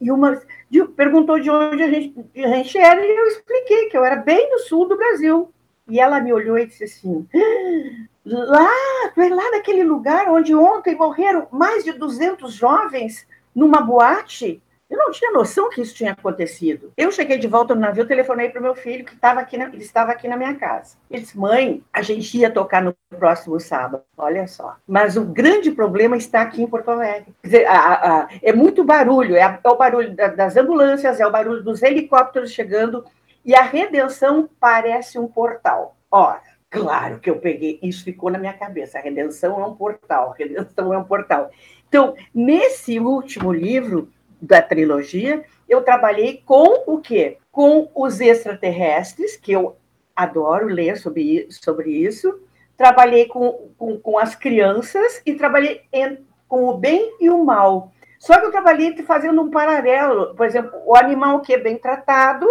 e 0.00 0.10
uma 0.10 0.40
de, 0.70 0.82
perguntou 0.86 1.38
de 1.38 1.50
onde 1.50 1.82
a 1.82 1.90
gente, 1.90 2.14
a 2.36 2.48
gente 2.48 2.78
era, 2.78 3.04
e 3.04 3.16
eu 3.16 3.26
expliquei 3.26 3.90
que 3.90 3.98
eu 3.98 4.04
era 4.04 4.16
bem 4.16 4.50
no 4.50 4.60
sul 4.60 4.88
do 4.88 4.96
Brasil. 4.96 5.52
E 5.88 5.98
ela 5.98 6.20
me 6.20 6.32
olhou 6.32 6.58
e 6.58 6.66
disse 6.66 6.84
assim: 6.84 7.26
lá, 8.24 8.68
tu 9.14 9.20
é 9.20 9.28
lá 9.28 9.50
naquele 9.50 9.82
lugar 9.82 10.28
onde 10.28 10.54
ontem 10.54 10.94
morreram 10.94 11.48
mais 11.50 11.84
de 11.84 11.92
200 11.92 12.52
jovens 12.52 13.26
numa 13.54 13.80
boate? 13.80 14.62
Eu 14.90 14.96
não 14.96 15.10
tinha 15.10 15.30
noção 15.30 15.68
que 15.68 15.82
isso 15.82 15.94
tinha 15.94 16.12
acontecido. 16.12 16.92
Eu 16.96 17.12
cheguei 17.12 17.36
de 17.36 17.46
volta 17.46 17.74
no 17.74 17.80
navio, 17.80 18.06
telefonei 18.06 18.48
para 18.48 18.58
o 18.58 18.62
meu 18.62 18.74
filho, 18.74 19.04
que 19.04 19.12
estava 19.12 19.40
aqui, 19.40 19.58
na, 19.58 19.66
ele 19.66 19.82
estava 19.82 20.12
aqui 20.12 20.26
na 20.26 20.36
minha 20.36 20.54
casa. 20.54 20.96
Ele 21.10 21.20
disse, 21.20 21.38
mãe, 21.38 21.82
a 21.92 22.00
gente 22.00 22.38
ia 22.38 22.50
tocar 22.50 22.82
no 22.82 22.96
próximo 23.10 23.60
sábado. 23.60 24.02
Olha 24.16 24.46
só. 24.46 24.76
Mas 24.86 25.14
o 25.14 25.24
grande 25.24 25.70
problema 25.70 26.16
está 26.16 26.40
aqui 26.40 26.62
em 26.62 26.66
Porto 26.66 26.90
Alegre. 26.90 27.34
Dizer, 27.44 27.66
a, 27.66 28.22
a, 28.22 28.28
é 28.42 28.50
muito 28.50 28.82
barulho, 28.82 29.36
é, 29.36 29.42
a, 29.42 29.60
é 29.62 29.68
o 29.68 29.76
barulho 29.76 30.16
das 30.16 30.56
ambulâncias, 30.56 31.20
é 31.20 31.26
o 31.26 31.30
barulho 31.30 31.62
dos 31.62 31.82
helicópteros 31.82 32.50
chegando, 32.50 33.04
e 33.44 33.54
a 33.54 33.62
redenção 33.62 34.48
parece 34.60 35.18
um 35.18 35.26
portal. 35.26 35.96
Ora, 36.10 36.42
Claro 36.70 37.18
que 37.18 37.30
eu 37.30 37.38
peguei, 37.38 37.78
isso 37.82 38.04
ficou 38.04 38.30
na 38.30 38.38
minha 38.38 38.52
cabeça. 38.52 38.98
A 38.98 39.02
redenção 39.02 39.58
é 39.60 39.66
um 39.66 39.74
portal, 39.74 40.32
a 40.32 40.34
redenção 40.34 40.92
é 40.92 40.98
um 40.98 41.04
portal. 41.04 41.50
Então, 41.88 42.14
nesse 42.34 43.00
último 43.00 43.52
livro 43.52 44.10
da 44.40 44.60
trilogia, 44.60 45.44
eu 45.68 45.82
trabalhei 45.82 46.42
com 46.44 46.84
o 46.86 47.00
quê? 47.00 47.38
Com 47.50 47.90
os 47.94 48.20
extraterrestres, 48.20 49.36
que 49.36 49.52
eu 49.52 49.76
adoro 50.14 50.66
ler 50.66 50.98
sobre, 50.98 51.48
sobre 51.50 51.90
isso. 51.90 52.38
Trabalhei 52.76 53.26
com, 53.26 53.70
com, 53.78 53.98
com 53.98 54.18
as 54.18 54.34
crianças 54.34 55.22
e 55.24 55.34
trabalhei 55.34 55.82
em, 55.90 56.18
com 56.46 56.68
o 56.68 56.76
bem 56.76 57.16
e 57.18 57.30
o 57.30 57.42
mal. 57.42 57.92
Só 58.18 58.38
que 58.38 58.46
eu 58.46 58.50
trabalhei 58.50 58.94
fazendo 59.04 59.40
um 59.40 59.50
paralelo. 59.50 60.34
Por 60.34 60.44
exemplo, 60.44 60.78
o 60.84 60.94
animal 60.94 61.40
que 61.40 61.54
é 61.54 61.58
bem 61.58 61.78
tratado 61.78 62.46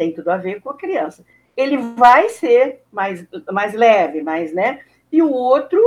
tem 0.00 0.14
tudo 0.14 0.30
a 0.30 0.36
ver 0.36 0.60
com 0.62 0.70
a 0.70 0.76
criança 0.76 1.24
ele 1.56 1.76
vai 1.76 2.28
ser 2.28 2.82
mais, 2.90 3.26
mais 3.52 3.74
leve, 3.74 4.22
mais, 4.22 4.52
né? 4.52 4.80
E 5.12 5.22
o 5.22 5.30
outro, 5.30 5.80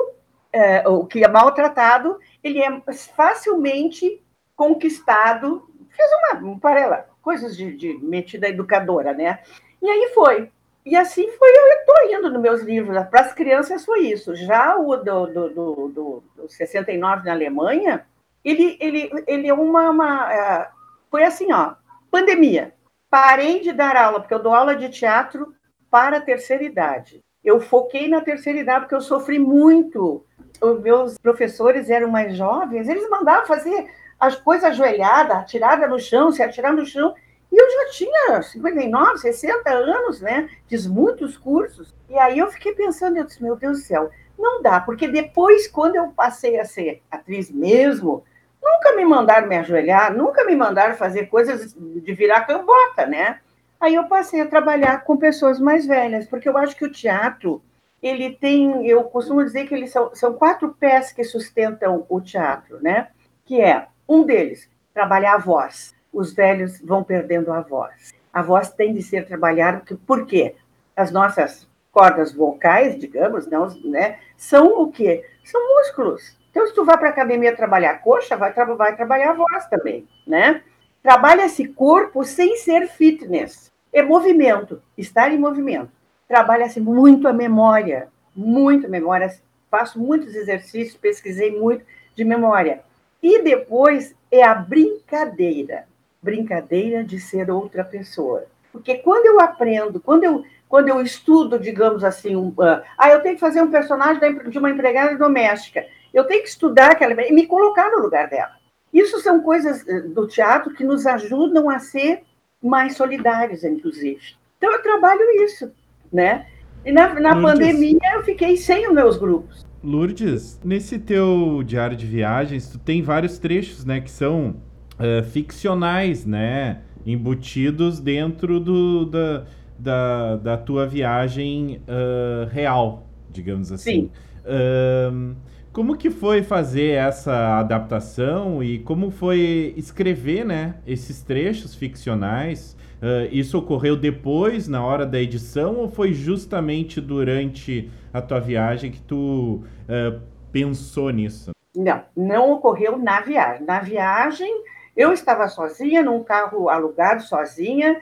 é, 0.52 0.88
o 0.88 1.06
que 1.06 1.24
é 1.24 1.28
maltratado, 1.28 2.20
ele 2.44 2.60
é 2.60 2.82
facilmente 3.16 4.22
conquistado. 4.56 5.68
Fiz 5.90 6.06
uma, 6.14 6.52
um 6.52 6.60
paralelo, 6.60 7.04
coisas 7.22 7.56
de, 7.56 7.76
de 7.76 7.94
metida 8.04 8.48
educadora, 8.48 9.14
né? 9.14 9.40
E 9.82 9.90
aí 9.90 10.12
foi. 10.14 10.52
E 10.86 10.98
assim 10.98 11.30
foi, 11.32 11.50
eu 11.50 11.68
estou 11.80 12.18
indo 12.18 12.30
nos 12.30 12.42
meus 12.42 12.62
livros. 12.62 13.08
Para 13.08 13.22
as 13.22 13.34
crianças 13.34 13.86
foi 13.86 14.02
isso. 14.02 14.36
Já 14.36 14.78
o 14.78 14.98
do, 14.98 15.28
do, 15.28 15.50
do, 15.50 15.88
do, 15.88 16.24
do 16.36 16.50
69 16.50 17.26
na 17.26 17.32
Alemanha, 17.32 18.06
ele, 18.44 18.78
ele, 18.80 19.10
ele 19.26 19.48
é 19.48 19.54
uma, 19.54 19.90
uma. 19.90 20.34
É, 20.34 20.70
foi 21.10 21.24
assim, 21.24 21.52
ó, 21.54 21.76
pandemia. 22.12 22.74
Parei 23.14 23.60
de 23.60 23.72
dar 23.72 23.96
aula, 23.96 24.20
porque 24.20 24.34
eu 24.34 24.42
dou 24.42 24.56
aula 24.56 24.76
de 24.76 24.90
teatro 24.90 25.54
para 25.88 26.18
a 26.18 26.22
terceira 26.22 26.64
idade. 26.64 27.24
Eu 27.44 27.60
foquei 27.60 28.08
na 28.08 28.22
terceira 28.22 28.58
idade 28.58 28.80
porque 28.86 28.96
eu 28.96 29.02
sofri 29.02 29.38
muito. 29.38 30.26
Os 30.60 30.82
meus 30.82 31.16
professores 31.20 31.92
eram 31.92 32.10
mais 32.10 32.36
jovens, 32.36 32.90
eles 32.90 33.08
mandavam 33.12 33.46
fazer 33.46 33.88
as 34.20 34.36
coisas 34.36 34.72
ajoelhadas, 34.72 35.38
atirada 35.38 35.88
no 35.88 36.00
chão, 36.00 36.32
se 36.32 36.42
atirar 36.42 36.74
no 36.74 36.88
chão. 36.88 37.14
E 37.52 37.56
eu 37.56 37.70
já 37.70 37.92
tinha 37.92 38.42
59, 38.42 39.20
60 39.20 39.70
anos, 39.70 40.20
né? 40.20 40.50
Fiz 40.68 40.88
muitos 40.88 41.38
cursos. 41.38 41.94
E 42.10 42.18
aí 42.18 42.40
eu 42.40 42.50
fiquei 42.50 42.74
pensando, 42.74 43.18
eu 43.18 43.26
disse, 43.26 43.44
meu 43.44 43.56
Deus 43.56 43.78
do 43.78 43.86
céu, 43.86 44.10
não 44.40 44.60
dá, 44.60 44.80
porque 44.80 45.08
depois, 45.08 45.68
quando 45.68 45.98
eu 45.98 46.08
passei 46.08 46.60
a 46.60 46.66
ser 46.66 47.04
atriz 47.12 47.52
mesmo, 47.52 48.24
nunca 48.64 48.96
me 48.96 49.06
mandaram 49.06 49.48
me 49.48 49.58
ajoelhar, 49.58 50.16
nunca 50.16 50.46
me 50.46 50.56
mandaram 50.56 50.96
fazer 50.96 51.28
coisas 51.28 51.74
de 51.74 52.14
virar 52.14 52.46
cambota, 52.46 53.06
né? 53.06 53.40
Aí 53.80 53.96
eu 53.96 54.06
passei 54.06 54.40
a 54.40 54.48
trabalhar 54.48 55.04
com 55.04 55.18
pessoas 55.18 55.60
mais 55.60 55.86
velhas, 55.86 56.26
porque 56.26 56.48
eu 56.48 56.58
acho 56.58 56.76
que 56.76 56.86
o 56.86 56.92
teatro, 56.92 57.62
ele 58.02 58.32
tem, 58.32 58.88
eu 58.88 59.04
costumo 59.04 59.44
dizer 59.44 59.68
que 59.68 59.76
eles 59.76 59.92
são, 59.92 60.16
são 60.16 60.34
quatro 60.34 60.74
pés 60.80 61.12
que 61.12 61.24
sustentam 61.24 62.06
o 62.08 62.22
teatro, 62.22 62.82
né? 62.82 63.10
Que 63.46 63.62
é, 63.62 63.88
um 64.08 64.24
deles, 64.24 64.70
trabalhar 64.94 65.36
a 65.36 65.40
voz. 65.40 65.94
Os 66.14 66.34
velhos 66.34 66.80
vão 66.80 67.04
perdendo 67.04 67.52
a 67.52 67.60
voz. 67.60 68.14
A 68.32 68.42
voz 68.42 68.70
tem 68.70 68.94
de 68.94 69.02
ser 69.02 69.26
trabalhada, 69.26 69.84
por 70.08 70.26
quê? 70.26 70.56
As 70.96 71.12
nossas 71.12 71.68
cordas 71.92 72.34
vocais, 72.34 72.98
digamos, 72.98 73.48
não, 73.48 73.68
né, 73.86 74.20
são 74.36 74.82
o 74.82 74.92
quê? 74.92 75.26
São 75.44 75.62
músculos. 75.76 76.38
Então, 76.54 76.68
se 76.68 76.74
tu 76.76 76.86
vai 76.86 76.96
para 76.98 77.08
a 77.08 77.12
academia 77.12 77.56
trabalhar 77.56 77.96
coxa, 77.96 78.38
vai, 78.38 78.54
tra 78.54 78.64
vai 78.64 78.96
trabalhar 78.96 79.32
a 79.32 79.34
voz 79.34 79.66
também, 79.66 80.08
né? 80.26 80.62
Trabalha 81.02 81.46
esse 81.46 81.68
corpo 81.68 82.24
sem 82.24 82.56
ser 82.58 82.88
fitness 82.88 83.74
é 83.94 84.02
movimento, 84.02 84.82
estar 84.98 85.32
em 85.32 85.38
movimento. 85.38 85.92
Trabalha-se 86.28 86.82
muito 86.82 87.28
a 87.28 87.34
memória, 87.34 88.08
muito 88.36 88.90
memória. 88.90 89.32
Faço 89.70 90.00
muitos 90.00 90.34
exercícios, 90.34 90.98
pesquisei 90.98 91.58
muito 91.58 91.86
de 92.16 92.26
memória. 92.26 92.82
E 93.22 93.42
depois 93.44 94.16
é 94.32 94.44
a 94.44 94.56
brincadeira, 94.56 95.86
brincadeira 96.22 97.04
de 97.04 97.20
ser 97.20 97.52
outra 97.52 97.84
pessoa. 97.84 98.46
Porque 98.72 98.96
quando 98.96 99.28
eu 99.28 99.40
aprendo, 99.40 100.02
quando 100.02 100.24
eu, 100.24 100.44
quando 100.68 100.90
eu 100.90 101.00
estudo, 101.02 101.60
digamos 101.60 102.04
assim, 102.04 102.36
um, 102.36 102.48
uh, 102.48 102.82
ah, 102.98 103.10
eu 103.10 103.22
tenho 103.22 103.36
que 103.36 103.42
fazer 103.42 103.62
um 103.62 103.70
personagem 103.70 104.50
de 104.50 104.58
uma 104.58 104.72
empregada 104.72 105.16
doméstica, 105.16 105.86
eu 106.14 106.26
tenho 106.26 106.44
que 106.44 106.50
estudar 106.50 106.92
aquela 106.92 107.14
e 107.24 107.32
me 107.32 107.48
colocar 107.48 107.90
no 107.90 108.02
lugar 108.02 108.30
dela. 108.30 108.52
Isso 108.94 109.20
são 109.20 109.42
coisas 109.42 109.86
eh, 109.88 110.02
do 110.02 110.28
teatro 110.28 110.74
que 110.74 110.84
nos 110.84 111.08
ajudam 111.08 111.70
a 111.70 111.80
ser 111.80 112.22
mais 112.62 112.96
solidários, 112.96 113.64
inclusive. 113.64 114.20
Então, 114.58 114.72
eu 114.72 114.82
trabalho 114.82 115.22
isso, 115.44 115.72
né? 116.12 116.46
E 116.86 116.92
na, 116.92 117.20
na 117.20 117.42
pandemia 117.42 118.00
eu 118.14 118.24
fiquei 118.24 118.56
sem 118.56 118.88
os 118.88 118.94
meus 118.94 119.18
grupos. 119.18 119.66
Lourdes, 119.84 120.60
nesse 120.64 121.00
teu 121.00 121.62
diário 121.66 121.98
de 121.98 122.06
viagens, 122.06 122.68
tu 122.68 122.78
tem 122.78 123.02
vários 123.02 123.38
trechos, 123.38 123.84
né, 123.84 124.00
que 124.00 124.12
são 124.12 124.56
uh, 124.94 125.24
ficcionais, 125.24 126.26
né, 126.26 126.82
embutidos 127.06 128.00
dentro 128.00 128.60
do, 128.62 129.06
da, 129.06 129.46
da, 129.78 130.36
da 130.38 130.58
tua 130.58 130.86
viagem 130.86 131.82
uh, 131.88 132.48
real, 132.50 133.08
digamos 133.30 133.72
assim. 133.74 134.10
Sim. 134.10 134.12
Uh, 134.46 135.36
como 135.74 135.98
que 135.98 136.12
foi 136.12 136.44
fazer 136.44 136.92
essa 136.92 137.58
adaptação 137.58 138.64
e 138.64 138.78
como 138.78 139.10
foi 139.10 139.74
escrever, 139.76 140.46
né, 140.46 140.76
esses 140.86 141.24
trechos 141.24 141.74
ficcionais? 141.74 142.78
Uh, 143.02 143.28
isso 143.32 143.58
ocorreu 143.58 143.98
depois, 143.98 144.68
na 144.68 144.86
hora 144.86 145.06
da 145.06 145.20
edição, 145.20 145.76
ou 145.78 145.90
foi 145.90 146.14
justamente 146.14 147.02
durante 147.02 147.92
a 148.14 148.22
tua 148.22 148.40
viagem 148.40 148.92
que 148.92 149.02
tu 149.02 149.64
uh, 149.90 150.22
pensou 150.52 151.10
nisso? 151.10 151.52
Não, 151.76 152.04
não 152.16 152.52
ocorreu 152.52 152.98
na 152.98 153.20
viagem. 153.20 153.66
Na 153.66 153.80
viagem, 153.80 154.64
eu 154.96 155.12
estava 155.12 155.48
sozinha, 155.48 156.04
num 156.04 156.24
carro 156.24 156.70
alugado, 156.70 157.24
sozinha. 157.24 158.00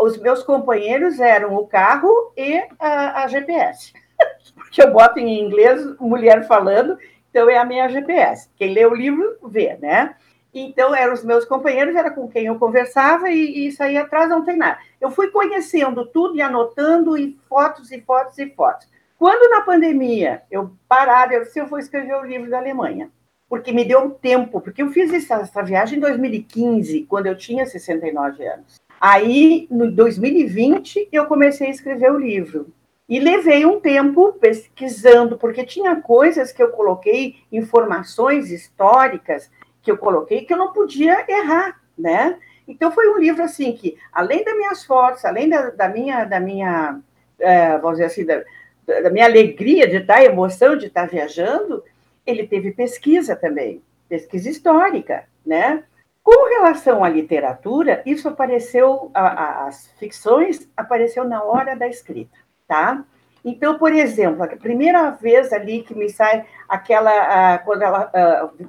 Os 0.00 0.16
meus 0.18 0.42
companheiros 0.42 1.20
eram 1.20 1.54
o 1.56 1.66
carro 1.66 2.32
e 2.36 2.62
a, 2.78 3.24
a 3.24 3.28
GPS 3.28 3.92
porque 4.54 4.82
eu 4.82 4.92
boto 4.92 5.18
em 5.18 5.40
inglês 5.40 5.84
mulher 5.98 6.46
falando, 6.46 6.98
então 7.30 7.48
é 7.48 7.58
a 7.58 7.64
minha 7.64 7.88
GPS. 7.88 8.48
Quem 8.56 8.72
lê 8.72 8.84
o 8.86 8.94
livro 8.94 9.38
vê, 9.44 9.76
né? 9.76 10.14
Então, 10.52 10.94
eram 10.94 11.12
os 11.12 11.24
meus 11.24 11.44
companheiros, 11.44 11.94
era 11.94 12.10
com 12.10 12.26
quem 12.26 12.46
eu 12.46 12.58
conversava 12.58 13.28
e, 13.30 13.66
e 13.66 13.72
saía 13.72 14.02
atrás, 14.02 14.30
não 14.30 14.44
tem 14.44 14.56
nada. 14.56 14.78
Eu 15.00 15.10
fui 15.10 15.28
conhecendo 15.28 16.06
tudo 16.06 16.36
e 16.36 16.42
anotando, 16.42 17.16
e 17.18 17.38
fotos, 17.48 17.92
e 17.92 18.00
fotos, 18.00 18.38
e 18.38 18.48
fotos. 18.50 18.88
Quando 19.18 19.50
na 19.50 19.62
pandemia 19.62 20.42
eu 20.50 20.72
parava, 20.88 21.34
eu 21.34 21.42
disse, 21.42 21.58
eu 21.58 21.66
vou 21.66 21.78
escrever 21.78 22.14
o 22.14 22.24
livro 22.24 22.48
da 22.48 22.58
Alemanha, 22.58 23.10
porque 23.48 23.72
me 23.72 23.84
deu 23.84 24.00
um 24.00 24.10
tempo, 24.10 24.60
porque 24.60 24.82
eu 24.82 24.90
fiz 24.90 25.12
essa, 25.12 25.42
essa 25.42 25.62
viagem 25.62 25.98
em 25.98 26.00
2015, 26.00 27.04
quando 27.04 27.26
eu 27.26 27.36
tinha 27.36 27.66
69 27.66 28.46
anos. 28.46 28.76
Aí, 29.00 29.68
no 29.70 29.90
2020, 29.90 31.08
eu 31.12 31.26
comecei 31.26 31.68
a 31.68 31.70
escrever 31.70 32.10
o 32.10 32.18
livro. 32.18 32.72
E 33.08 33.18
levei 33.18 33.64
um 33.64 33.80
tempo 33.80 34.34
pesquisando, 34.34 35.38
porque 35.38 35.64
tinha 35.64 35.96
coisas 35.96 36.52
que 36.52 36.62
eu 36.62 36.68
coloquei, 36.68 37.36
informações 37.50 38.50
históricas 38.50 39.50
que 39.80 39.90
eu 39.90 39.96
coloquei, 39.96 40.44
que 40.44 40.52
eu 40.52 40.58
não 40.58 40.74
podia 40.74 41.24
errar, 41.26 41.80
né? 41.96 42.38
Então 42.66 42.92
foi 42.92 43.08
um 43.08 43.16
livro 43.16 43.42
assim 43.42 43.72
que, 43.72 43.96
além 44.12 44.44
das 44.44 44.54
minhas 44.54 44.84
fotos, 44.84 45.24
além 45.24 45.48
da, 45.48 45.70
da 45.70 45.88
minha, 45.88 46.24
da 46.26 46.38
minha 46.38 47.00
é, 47.38 47.78
vamos 47.78 47.92
dizer 47.92 48.04
assim, 48.04 48.26
da, 48.26 48.44
da, 49.02 49.08
minha 49.08 49.24
alegria 49.24 49.88
de 49.88 49.96
estar, 49.96 50.22
emoção 50.22 50.76
de 50.76 50.86
estar 50.86 51.08
viajando, 51.08 51.82
ele 52.26 52.46
teve 52.46 52.72
pesquisa 52.72 53.34
também, 53.34 53.82
pesquisa 54.06 54.50
histórica, 54.50 55.24
né? 55.46 55.82
Com 56.22 56.46
relação 56.50 57.02
à 57.02 57.08
literatura, 57.08 58.02
isso 58.04 58.28
apareceu, 58.28 59.10
a, 59.14 59.28
a, 59.28 59.66
as 59.66 59.90
ficções 59.92 60.68
apareceu 60.76 61.24
na 61.24 61.42
hora 61.42 61.74
da 61.74 61.88
escrita 61.88 62.47
tá? 62.68 63.02
Então, 63.44 63.78
por 63.78 63.92
exemplo, 63.92 64.42
a 64.42 64.48
primeira 64.48 65.10
vez 65.10 65.52
ali 65.52 65.82
que 65.82 65.94
me 65.94 66.10
sai 66.10 66.44
aquela, 66.68 67.58
quando 67.58 67.82
ela, 67.82 68.10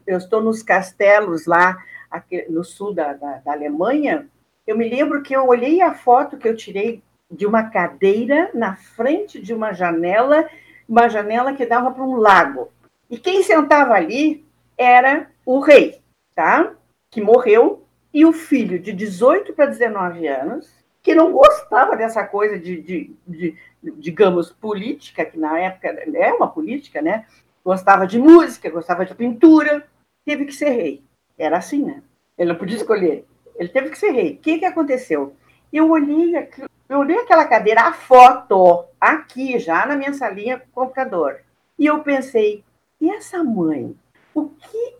eu 0.07 0.17
estou 0.17 0.41
nos 0.41 0.63
castelos 0.63 1.45
lá 1.45 1.77
aqui, 2.09 2.45
no 2.49 2.63
sul 2.63 2.93
da, 2.93 3.13
da, 3.13 3.37
da, 3.37 3.51
Alemanha, 3.51 4.27
eu 4.65 4.77
me 4.77 4.87
lembro 4.87 5.21
que 5.21 5.35
eu 5.35 5.45
olhei 5.47 5.81
a 5.81 5.93
foto 5.93 6.37
que 6.37 6.47
eu 6.47 6.55
tirei 6.55 7.03
de 7.29 7.45
uma 7.45 7.69
cadeira 7.69 8.49
na 8.53 8.75
frente 8.75 9.41
de 9.41 9.53
uma 9.53 9.73
janela, 9.73 10.47
uma 10.87 11.09
janela 11.09 11.53
que 11.53 11.65
dava 11.65 11.91
para 11.91 12.03
um 12.03 12.15
lago. 12.15 12.71
E 13.09 13.17
quem 13.17 13.43
sentava 13.43 13.93
ali 13.93 14.45
era 14.77 15.29
o 15.45 15.59
rei, 15.59 15.99
tá? 16.33 16.71
Que 17.11 17.21
morreu, 17.21 17.83
e 18.13 18.25
o 18.25 18.33
filho 18.33 18.79
de 18.79 18.91
18 18.93 19.53
para 19.53 19.65
19 19.65 20.27
anos, 20.27 20.78
que 21.01 21.15
não 21.15 21.31
gostava 21.31 21.95
dessa 21.95 22.25
coisa 22.25 22.59
de, 22.59 22.81
de, 22.81 23.15
de, 23.27 23.57
digamos, 23.81 24.51
política, 24.51 25.25
que 25.25 25.37
na 25.37 25.59
época 25.59 25.87
é 25.87 26.33
uma 26.33 26.47
política, 26.47 27.01
né? 27.01 27.25
Gostava 27.63 28.05
de 28.05 28.19
música, 28.19 28.69
gostava 28.69 29.05
de 29.05 29.15
pintura, 29.15 29.87
teve 30.25 30.45
que 30.45 30.53
ser 30.53 30.69
rei. 30.69 31.03
Era 31.37 31.57
assim, 31.57 31.83
né? 31.83 32.01
Ele 32.37 32.51
não 32.51 32.59
podia 32.59 32.77
escolher. 32.77 33.25
Ele 33.55 33.69
teve 33.69 33.89
que 33.89 33.97
ser 33.97 34.11
rei. 34.11 34.33
O 34.33 34.37
que, 34.37 34.59
que 34.59 34.65
aconteceu? 34.65 35.35
Eu 35.71 35.89
olhei 35.89 36.35
eu 36.89 36.97
olhei 36.97 37.19
aquela 37.19 37.45
cadeira, 37.45 37.83
a 37.83 37.93
foto, 37.93 38.85
aqui 38.99 39.59
já 39.59 39.85
na 39.85 39.95
minha 39.95 40.11
salinha 40.11 40.57
com 40.57 40.65
o 40.65 40.85
computador. 40.85 41.41
E 41.77 41.85
eu 41.85 42.01
pensei, 42.01 42.63
e 42.99 43.11
essa 43.11 43.43
mãe? 43.43 43.95
O 44.33 44.49
que 44.49 44.95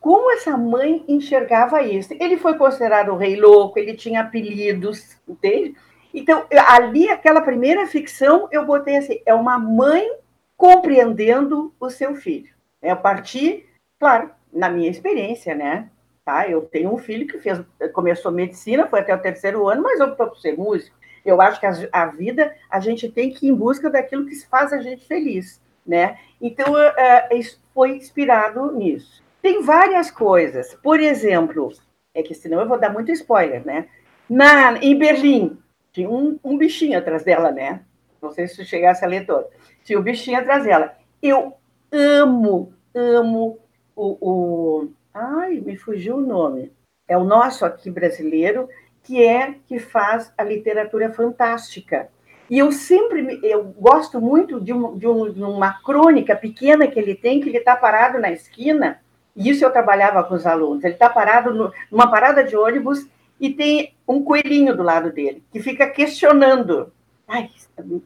como 0.00 0.30
essa 0.32 0.56
mãe 0.56 1.04
enxergava 1.08 1.82
isso? 1.82 2.14
Ele 2.18 2.36
foi 2.36 2.56
considerado 2.56 3.10
o 3.10 3.16
rei 3.16 3.36
louco, 3.36 3.78
ele 3.78 3.94
tinha 3.94 4.20
apelidos, 4.20 5.16
entende? 5.28 5.74
Então, 6.14 6.44
ali, 6.68 7.08
aquela 7.08 7.40
primeira 7.40 7.86
ficção, 7.86 8.48
eu 8.50 8.64
botei 8.64 8.96
assim: 8.96 9.20
é 9.26 9.34
uma 9.34 9.58
mãe 9.58 10.08
compreendendo 10.56 11.72
o 11.78 11.90
seu 11.90 12.14
filho. 12.14 12.52
É 12.80 12.90
a 12.90 12.96
partir, 12.96 13.68
claro, 13.98 14.30
na 14.52 14.68
minha 14.68 14.90
experiência, 14.90 15.54
né? 15.54 15.90
Tá? 16.24 16.48
Eu 16.48 16.62
tenho 16.62 16.92
um 16.92 16.98
filho 16.98 17.26
que 17.26 17.38
fez, 17.38 17.60
começou 17.92 18.30
medicina, 18.30 18.86
foi 18.86 19.00
até 19.00 19.14
o 19.14 19.20
terceiro 19.20 19.68
ano, 19.68 19.82
mas 19.82 20.00
optou 20.00 20.28
por 20.28 20.38
ser 20.38 20.56
músico. 20.56 20.96
Eu 21.24 21.40
acho 21.40 21.58
que 21.60 21.66
a, 21.66 21.72
a 21.92 22.06
vida, 22.06 22.54
a 22.70 22.80
gente 22.80 23.08
tem 23.08 23.30
que 23.30 23.46
ir 23.46 23.50
em 23.50 23.54
busca 23.54 23.90
daquilo 23.90 24.26
que 24.26 24.34
faz 24.46 24.72
a 24.72 24.78
gente 24.78 25.06
feliz, 25.06 25.60
né? 25.86 26.18
Então, 26.40 26.74
uh, 26.74 27.58
foi 27.74 27.96
inspirado 27.96 28.72
nisso. 28.72 29.22
Tem 29.40 29.62
várias 29.62 30.10
coisas. 30.10 30.74
Por 30.82 31.00
exemplo, 31.00 31.72
é 32.14 32.22
que 32.22 32.34
senão 32.34 32.60
eu 32.60 32.68
vou 32.68 32.78
dar 32.78 32.92
muito 32.92 33.12
spoiler, 33.12 33.64
né? 33.64 33.88
Na, 34.28 34.76
em 34.78 34.98
Berlim, 34.98 35.58
tinha 35.92 36.10
um, 36.10 36.38
um 36.44 36.58
bichinho 36.58 36.98
atrás 36.98 37.22
dela, 37.22 37.50
né? 37.50 37.82
Não 38.20 38.30
sei 38.32 38.46
se 38.48 38.64
chegasse 38.64 39.04
a 39.04 39.08
ler 39.08 39.24
todo. 39.24 39.46
Tinha 39.84 39.98
um 39.98 40.02
bichinho 40.02 40.38
atrás 40.38 40.64
dela. 40.64 40.94
Eu 41.22 41.54
amo, 41.90 42.72
amo 42.94 43.58
o, 43.94 44.18
o. 44.20 44.88
Ai, 45.14 45.60
me 45.60 45.76
fugiu 45.76 46.16
o 46.16 46.20
nome. 46.20 46.72
É 47.06 47.16
o 47.16 47.24
nosso 47.24 47.64
aqui 47.64 47.90
brasileiro, 47.90 48.68
que 49.02 49.24
é 49.24 49.54
que 49.66 49.78
faz 49.78 50.32
a 50.36 50.44
literatura 50.44 51.12
fantástica. 51.12 52.08
E 52.50 52.58
eu 52.58 52.72
sempre 52.72 53.40
eu 53.42 53.64
gosto 53.64 54.20
muito 54.20 54.60
de, 54.60 54.72
um, 54.72 54.96
de, 54.96 55.06
um, 55.06 55.32
de 55.32 55.42
uma 55.42 55.82
crônica 55.82 56.34
pequena 56.34 56.86
que 56.86 56.98
ele 56.98 57.14
tem, 57.14 57.40
que 57.40 57.48
ele 57.48 57.58
está 57.58 57.76
parado 57.76 58.18
na 58.18 58.30
esquina 58.30 59.00
e 59.38 59.50
isso 59.50 59.64
eu 59.64 59.70
trabalhava 59.70 60.24
com 60.24 60.34
os 60.34 60.44
alunos. 60.44 60.82
Ele 60.82 60.94
está 60.94 61.08
parado 61.08 61.54
no, 61.54 61.72
numa 61.92 62.10
parada 62.10 62.42
de 62.42 62.56
ônibus 62.56 63.06
e 63.40 63.50
tem 63.50 63.94
um 64.06 64.22
coelhinho 64.24 64.76
do 64.76 64.82
lado 64.82 65.12
dele, 65.12 65.44
que 65.52 65.60
fica 65.60 65.86
questionando. 65.86 66.92
Ai, 67.26 67.48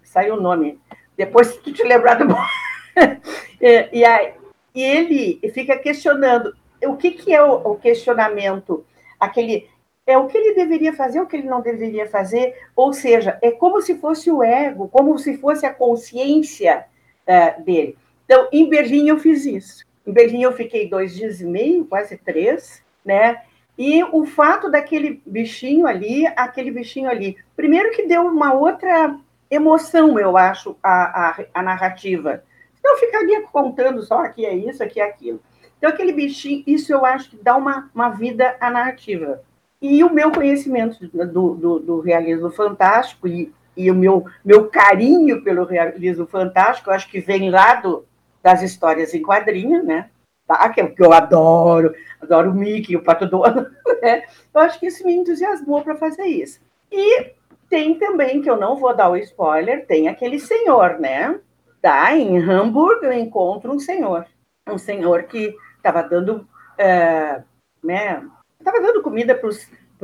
saiu 0.02 0.34
o 0.34 0.40
nome. 0.40 0.78
Depois, 1.16 1.46
se 1.46 1.58
tu 1.60 1.72
te 1.72 1.82
lembrar 1.82 2.16
do. 2.16 2.26
e, 3.58 3.88
e, 4.00 4.04
aí, 4.04 4.34
e 4.74 4.82
ele 4.82 5.40
fica 5.54 5.78
questionando 5.78 6.54
o 6.84 6.96
que, 6.96 7.12
que 7.12 7.32
é 7.32 7.42
o, 7.42 7.54
o 7.54 7.76
questionamento, 7.76 8.84
aquele 9.18 9.70
é 10.06 10.18
o 10.18 10.26
que 10.26 10.36
ele 10.36 10.54
deveria 10.54 10.92
fazer, 10.92 11.20
o 11.20 11.26
que 11.26 11.36
ele 11.36 11.48
não 11.48 11.62
deveria 11.62 12.08
fazer, 12.08 12.54
ou 12.76 12.92
seja, 12.92 13.38
é 13.40 13.52
como 13.52 13.80
se 13.80 13.96
fosse 13.96 14.30
o 14.30 14.42
ego, 14.42 14.88
como 14.88 15.16
se 15.18 15.38
fosse 15.38 15.64
a 15.64 15.72
consciência 15.72 16.84
uh, 17.26 17.62
dele. 17.62 17.96
Então, 18.24 18.48
em 18.52 18.68
Berlim 18.68 19.08
eu 19.08 19.18
fiz 19.18 19.46
isso. 19.46 19.84
Em 20.06 20.12
Berlim 20.12 20.42
eu 20.42 20.52
fiquei 20.52 20.88
dois 20.88 21.14
dias 21.14 21.40
e 21.40 21.46
meio, 21.46 21.84
quase 21.84 22.16
três, 22.16 22.82
né? 23.04 23.42
E 23.78 24.04
o 24.04 24.24
fato 24.26 24.70
daquele 24.70 25.22
bichinho 25.24 25.86
ali, 25.86 26.26
aquele 26.36 26.70
bichinho 26.70 27.08
ali, 27.08 27.36
primeiro 27.56 27.90
que 27.90 28.06
deu 28.06 28.22
uma 28.22 28.52
outra 28.52 29.18
emoção, 29.50 30.18
eu 30.18 30.36
acho, 30.36 30.76
a, 30.82 31.30
a, 31.30 31.44
a 31.54 31.62
narrativa. 31.62 32.42
Não 32.82 32.96
ficaria 32.98 33.42
contando 33.42 34.02
só 34.02 34.20
aqui 34.20 34.44
é 34.44 34.54
isso, 34.54 34.82
aqui 34.82 35.00
é 35.00 35.04
aquilo. 35.04 35.40
Então, 35.78 35.90
aquele 35.90 36.12
bichinho, 36.12 36.62
isso 36.66 36.92
eu 36.92 37.04
acho 37.04 37.30
que 37.30 37.36
dá 37.36 37.56
uma, 37.56 37.90
uma 37.94 38.10
vida 38.10 38.56
à 38.60 38.70
narrativa. 38.70 39.42
E 39.80 40.04
o 40.04 40.12
meu 40.12 40.30
conhecimento 40.30 41.08
do, 41.08 41.54
do, 41.54 41.78
do 41.80 42.00
realismo 42.00 42.50
fantástico 42.50 43.26
e, 43.26 43.52
e 43.76 43.90
o 43.90 43.94
meu, 43.94 44.24
meu 44.44 44.68
carinho 44.68 45.42
pelo 45.42 45.64
realismo 45.64 46.26
fantástico, 46.26 46.88
eu 46.88 46.94
acho 46.94 47.10
que 47.10 47.20
vem 47.20 47.50
lá 47.50 47.74
do, 47.74 48.04
das 48.42 48.62
histórias 48.62 49.14
em 49.14 49.22
quadrinho, 49.22 49.82
né? 49.82 50.10
Tá? 50.46 50.68
Que, 50.68 50.80
é 50.80 50.84
o 50.84 50.94
que 50.94 51.02
eu 51.02 51.12
adoro, 51.12 51.94
adoro 52.20 52.50
o 52.50 52.54
Mickey, 52.54 52.96
o 52.96 53.02
Pato 53.02 53.26
Dono, 53.26 53.66
né? 54.02 54.24
Eu 54.52 54.60
acho 54.60 54.78
que 54.80 54.86
isso 54.86 55.04
me 55.04 55.14
entusiasmou 55.14 55.82
para 55.82 55.94
fazer 55.94 56.24
isso. 56.24 56.60
E 56.90 57.32
tem 57.70 57.98
também, 57.98 58.42
que 58.42 58.50
eu 58.50 58.56
não 58.56 58.76
vou 58.76 58.94
dar 58.94 59.08
o 59.08 59.16
spoiler, 59.16 59.86
tem 59.86 60.08
aquele 60.08 60.38
senhor, 60.38 60.98
né? 60.98 61.38
Tá? 61.80 62.14
Em 62.14 62.38
Hamburgo 62.38 63.06
eu 63.06 63.12
encontro 63.12 63.72
um 63.72 63.78
senhor. 63.78 64.26
Um 64.68 64.78
senhor 64.78 65.24
que 65.24 65.56
estava 65.76 66.02
dando, 66.02 66.46
é, 66.76 67.42
né? 67.82 68.22
Estava 68.58 68.80
dando 68.80 69.02
comida 69.02 69.34
para 69.34 69.48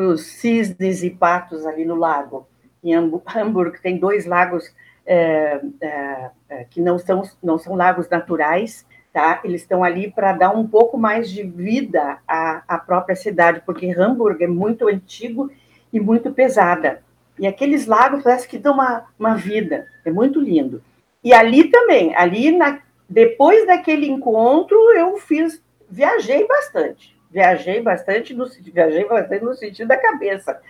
os 0.05 0.21
cisnes 0.23 1.03
e 1.03 1.11
patos 1.11 1.67
ali 1.67 1.85
no 1.85 1.95
lago. 1.95 2.49
Em 2.83 2.95
Hamburgo 2.95 3.77
tem 3.83 3.99
dois 3.99 4.25
lagos 4.25 4.73
é, 5.11 5.61
é, 5.81 6.31
é, 6.51 6.65
que 6.65 6.83
não 6.83 6.99
são, 6.99 7.23
não 7.43 7.57
são 7.57 7.75
lagos 7.75 8.11
naturais, 8.11 8.87
tá? 9.11 9.41
Eles 9.43 9.63
estão 9.63 9.83
ali 9.83 10.11
para 10.11 10.35
dar 10.35 10.51
um 10.51 10.67
pouco 10.67 10.99
mais 10.99 11.31
de 11.31 11.43
vida 11.43 12.19
à, 12.29 12.63
à 12.69 12.79
própria 12.79 13.17
cidade, 13.17 13.63
porque 13.65 13.91
Hamburgo 13.91 14.45
é 14.45 14.47
muito 14.47 14.87
antigo 14.87 15.51
e 15.91 15.99
muito 15.99 16.31
pesada. 16.31 17.03
E 17.39 17.47
aqueles 17.47 17.87
lagos 17.87 18.23
parece 18.23 18.47
que 18.47 18.59
dão 18.59 18.75
uma, 18.75 19.07
uma 19.19 19.35
vida, 19.35 19.87
é 20.05 20.11
muito 20.11 20.39
lindo. 20.39 20.83
E 21.25 21.33
ali 21.33 21.71
também, 21.71 22.15
ali 22.15 22.55
na, 22.55 22.81
depois 23.09 23.67
daquele 23.67 24.07
encontro, 24.07 24.77
eu 24.93 25.17
fiz, 25.17 25.63
viajei 25.89 26.47
bastante, 26.47 27.17
viajei 27.31 27.81
bastante 27.81 28.35
no, 28.35 28.47
viajei 28.47 29.07
bastante 29.07 29.43
no 29.43 29.55
sentido 29.55 29.89
da 29.89 29.97
cabeça, 29.97 30.61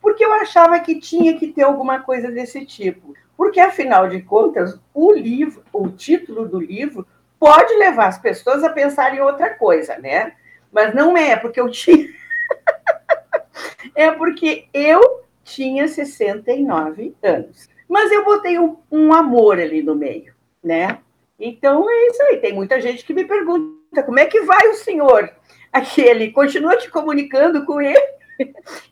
porque 0.00 0.24
eu 0.24 0.32
achava 0.32 0.78
que 0.80 1.00
tinha 1.00 1.38
que 1.38 1.48
ter 1.48 1.62
alguma 1.62 2.00
coisa 2.00 2.30
desse 2.30 2.64
tipo. 2.64 3.14
Porque, 3.36 3.60
afinal 3.60 4.08
de 4.08 4.20
contas, 4.22 4.78
o 4.92 5.12
livro, 5.12 5.62
o 5.72 5.88
título 5.88 6.48
do 6.48 6.60
livro, 6.60 7.06
pode 7.38 7.72
levar 7.74 8.08
as 8.08 8.18
pessoas 8.18 8.64
a 8.64 8.70
pensar 8.70 9.14
em 9.14 9.20
outra 9.20 9.50
coisa, 9.50 9.96
né? 9.98 10.32
Mas 10.72 10.94
não 10.94 11.16
é, 11.16 11.36
porque 11.36 11.60
eu 11.60 11.70
tinha. 11.70 12.08
é 13.94 14.10
porque 14.10 14.66
eu 14.74 15.22
tinha 15.44 15.88
69 15.88 17.14
anos. 17.22 17.68
Mas 17.88 18.12
eu 18.12 18.24
botei 18.24 18.58
um, 18.58 18.76
um, 18.90 19.12
amor 19.14 19.58
ali 19.58 19.82
no 19.82 19.94
meio, 19.94 20.34
né? 20.62 20.98
Então 21.38 21.88
é 21.88 22.06
isso 22.08 22.22
aí. 22.24 22.36
Tem 22.38 22.52
muita 22.52 22.80
gente 22.80 23.04
que 23.04 23.14
me 23.14 23.24
pergunta 23.24 24.02
como 24.04 24.18
é 24.18 24.26
que 24.26 24.42
vai 24.42 24.68
o 24.68 24.74
senhor? 24.74 25.32
Aquele 25.72 26.32
continua 26.32 26.76
te 26.76 26.90
comunicando 26.90 27.64
com 27.64 27.80
ele. 27.80 28.17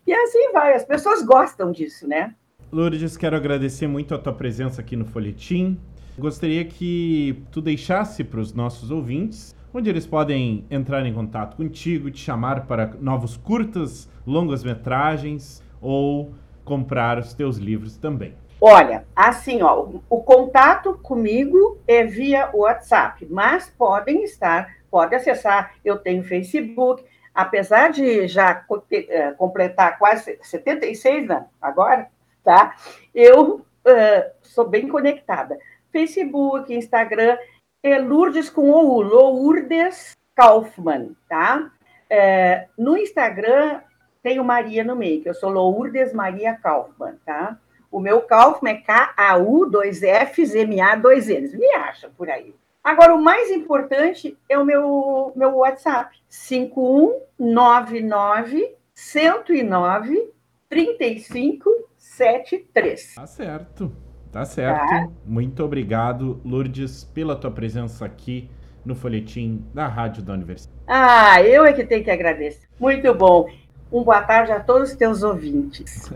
E 0.06 0.12
assim 0.12 0.52
vai. 0.52 0.74
As 0.74 0.84
pessoas 0.84 1.22
gostam 1.24 1.72
disso, 1.72 2.06
né? 2.06 2.34
Lourdes, 2.72 3.16
quero 3.16 3.36
agradecer 3.36 3.86
muito 3.86 4.14
a 4.14 4.18
tua 4.18 4.32
presença 4.32 4.80
aqui 4.80 4.96
no 4.96 5.04
Folhetim. 5.04 5.78
Gostaria 6.18 6.64
que 6.64 7.42
tu 7.50 7.60
deixasse 7.60 8.24
para 8.24 8.40
os 8.40 8.52
nossos 8.52 8.90
ouvintes 8.90 9.56
onde 9.76 9.90
eles 9.90 10.06
podem 10.06 10.64
entrar 10.70 11.04
em 11.04 11.12
contato 11.12 11.54
contigo, 11.56 12.10
te 12.10 12.18
chamar 12.18 12.66
para 12.66 12.92
novos 12.98 13.36
curtas, 13.36 14.08
longas 14.26 14.64
metragens 14.64 15.62
ou 15.82 16.32
comprar 16.64 17.18
os 17.18 17.34
teus 17.34 17.58
livros 17.58 17.98
também. 17.98 18.34
Olha, 18.58 19.04
assim, 19.14 19.60
ó, 19.60 19.86
o 20.08 20.22
contato 20.22 20.98
comigo 21.02 21.78
é 21.86 22.04
via 22.04 22.50
WhatsApp, 22.54 23.26
mas 23.28 23.70
podem 23.76 24.24
estar, 24.24 24.76
pode 24.90 25.14
acessar, 25.14 25.74
eu 25.84 25.98
tenho 25.98 26.24
Facebook, 26.24 27.04
apesar 27.36 27.92
de 27.92 28.26
já 28.26 28.64
eh, 28.90 29.32
completar 29.32 29.98
quase 29.98 30.38
76 30.42 31.30
anos 31.30 31.48
agora, 31.60 32.08
tá? 32.42 32.74
Eu 33.14 33.56
uh, 33.56 34.30
sou 34.40 34.66
bem 34.66 34.88
conectada. 34.88 35.58
Facebook, 35.92 36.74
Instagram, 36.74 37.36
é 37.82 37.98
Lourdes 37.98 38.48
com 38.48 38.70
o 38.70 39.02
Lourdes 39.02 40.16
Kaufmann, 40.34 41.14
tá? 41.28 41.70
É, 42.08 42.68
no 42.78 42.96
Instagram 42.96 43.80
tem 44.22 44.40
o 44.40 44.44
Maria 44.44 44.82
no 44.82 44.96
meio, 44.96 45.22
que 45.22 45.28
eu 45.28 45.34
sou 45.34 45.50
Lourdes 45.50 46.12
Maria 46.12 46.54
Kaufmann, 46.54 47.16
tá? 47.24 47.58
O 47.90 48.00
meu 48.00 48.22
Kaufmann 48.22 48.72
é 48.72 48.80
K-A-U, 48.80 49.66
dois 49.66 50.00
Fs, 50.00 50.54
M-A, 50.54 50.96
dois 50.96 51.28
N's. 51.28 51.54
Me 51.54 51.70
acha 51.74 52.08
por 52.08 52.30
aí. 52.30 52.54
Agora, 52.86 53.14
o 53.16 53.20
mais 53.20 53.50
importante 53.50 54.38
é 54.48 54.56
o 54.56 54.64
meu, 54.64 55.32
meu 55.34 55.56
WhatsApp, 55.56 56.16
5199 56.28 58.76
109 58.94 60.30
35 60.68 61.68
73. 61.98 63.14
Tá 63.16 63.26
certo. 63.26 63.90
Tá 64.30 64.44
certo. 64.44 64.88
Tá. 64.88 65.08
Muito 65.24 65.64
obrigado, 65.64 66.40
Lourdes, 66.44 67.02
pela 67.02 67.34
tua 67.34 67.50
presença 67.50 68.04
aqui 68.04 68.48
no 68.84 68.94
folhetim 68.94 69.64
da 69.74 69.88
Rádio 69.88 70.22
da 70.22 70.34
Universidade. 70.34 70.78
Ah, 70.86 71.42
eu 71.42 71.64
é 71.64 71.72
que 71.72 71.84
tenho 71.84 72.04
que 72.04 72.10
agradecer. 72.12 72.68
Muito 72.78 73.12
bom. 73.12 73.50
Um 73.90 74.04
boa 74.04 74.22
tarde 74.22 74.52
a 74.52 74.60
todos 74.60 74.90
os 74.90 74.96
teus 74.96 75.24
ouvintes. 75.24 76.08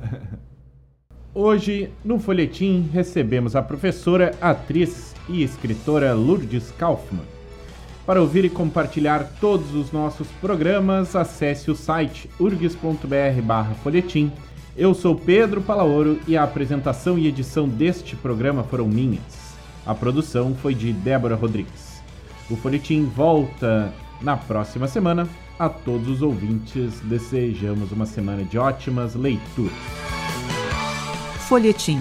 Hoje, 1.34 1.92
no 2.04 2.20
folhetim, 2.20 2.88
recebemos 2.92 3.56
a 3.56 3.62
professora, 3.62 4.30
atriz 4.40 5.09
e 5.30 5.42
escritora 5.42 6.12
Lourdes 6.12 6.72
Kaufmann. 6.78 7.24
Para 8.04 8.20
ouvir 8.20 8.44
e 8.44 8.50
compartilhar 8.50 9.30
todos 9.40 9.74
os 9.74 9.92
nossos 9.92 10.26
programas, 10.40 11.14
acesse 11.14 11.70
o 11.70 11.76
site 11.76 12.28
urgs.br/folhetim 12.40 14.32
Eu 14.76 14.94
sou 14.94 15.14
Pedro 15.14 15.60
Palaoro 15.60 16.18
e 16.26 16.36
a 16.36 16.42
apresentação 16.42 17.16
e 17.18 17.28
edição 17.28 17.68
deste 17.68 18.16
programa 18.16 18.64
foram 18.64 18.88
minhas. 18.88 19.50
A 19.86 19.94
produção 19.94 20.54
foi 20.54 20.74
de 20.74 20.92
Débora 20.92 21.34
Rodrigues. 21.34 22.02
O 22.50 22.56
Folhetim 22.56 23.04
volta 23.04 23.92
na 24.20 24.36
próxima 24.36 24.88
semana. 24.88 25.28
A 25.58 25.68
todos 25.68 26.08
os 26.08 26.22
ouvintes, 26.22 27.00
desejamos 27.04 27.92
uma 27.92 28.06
semana 28.06 28.42
de 28.44 28.58
ótimas 28.58 29.14
leituras. 29.14 29.72
Folhetim, 31.46 32.00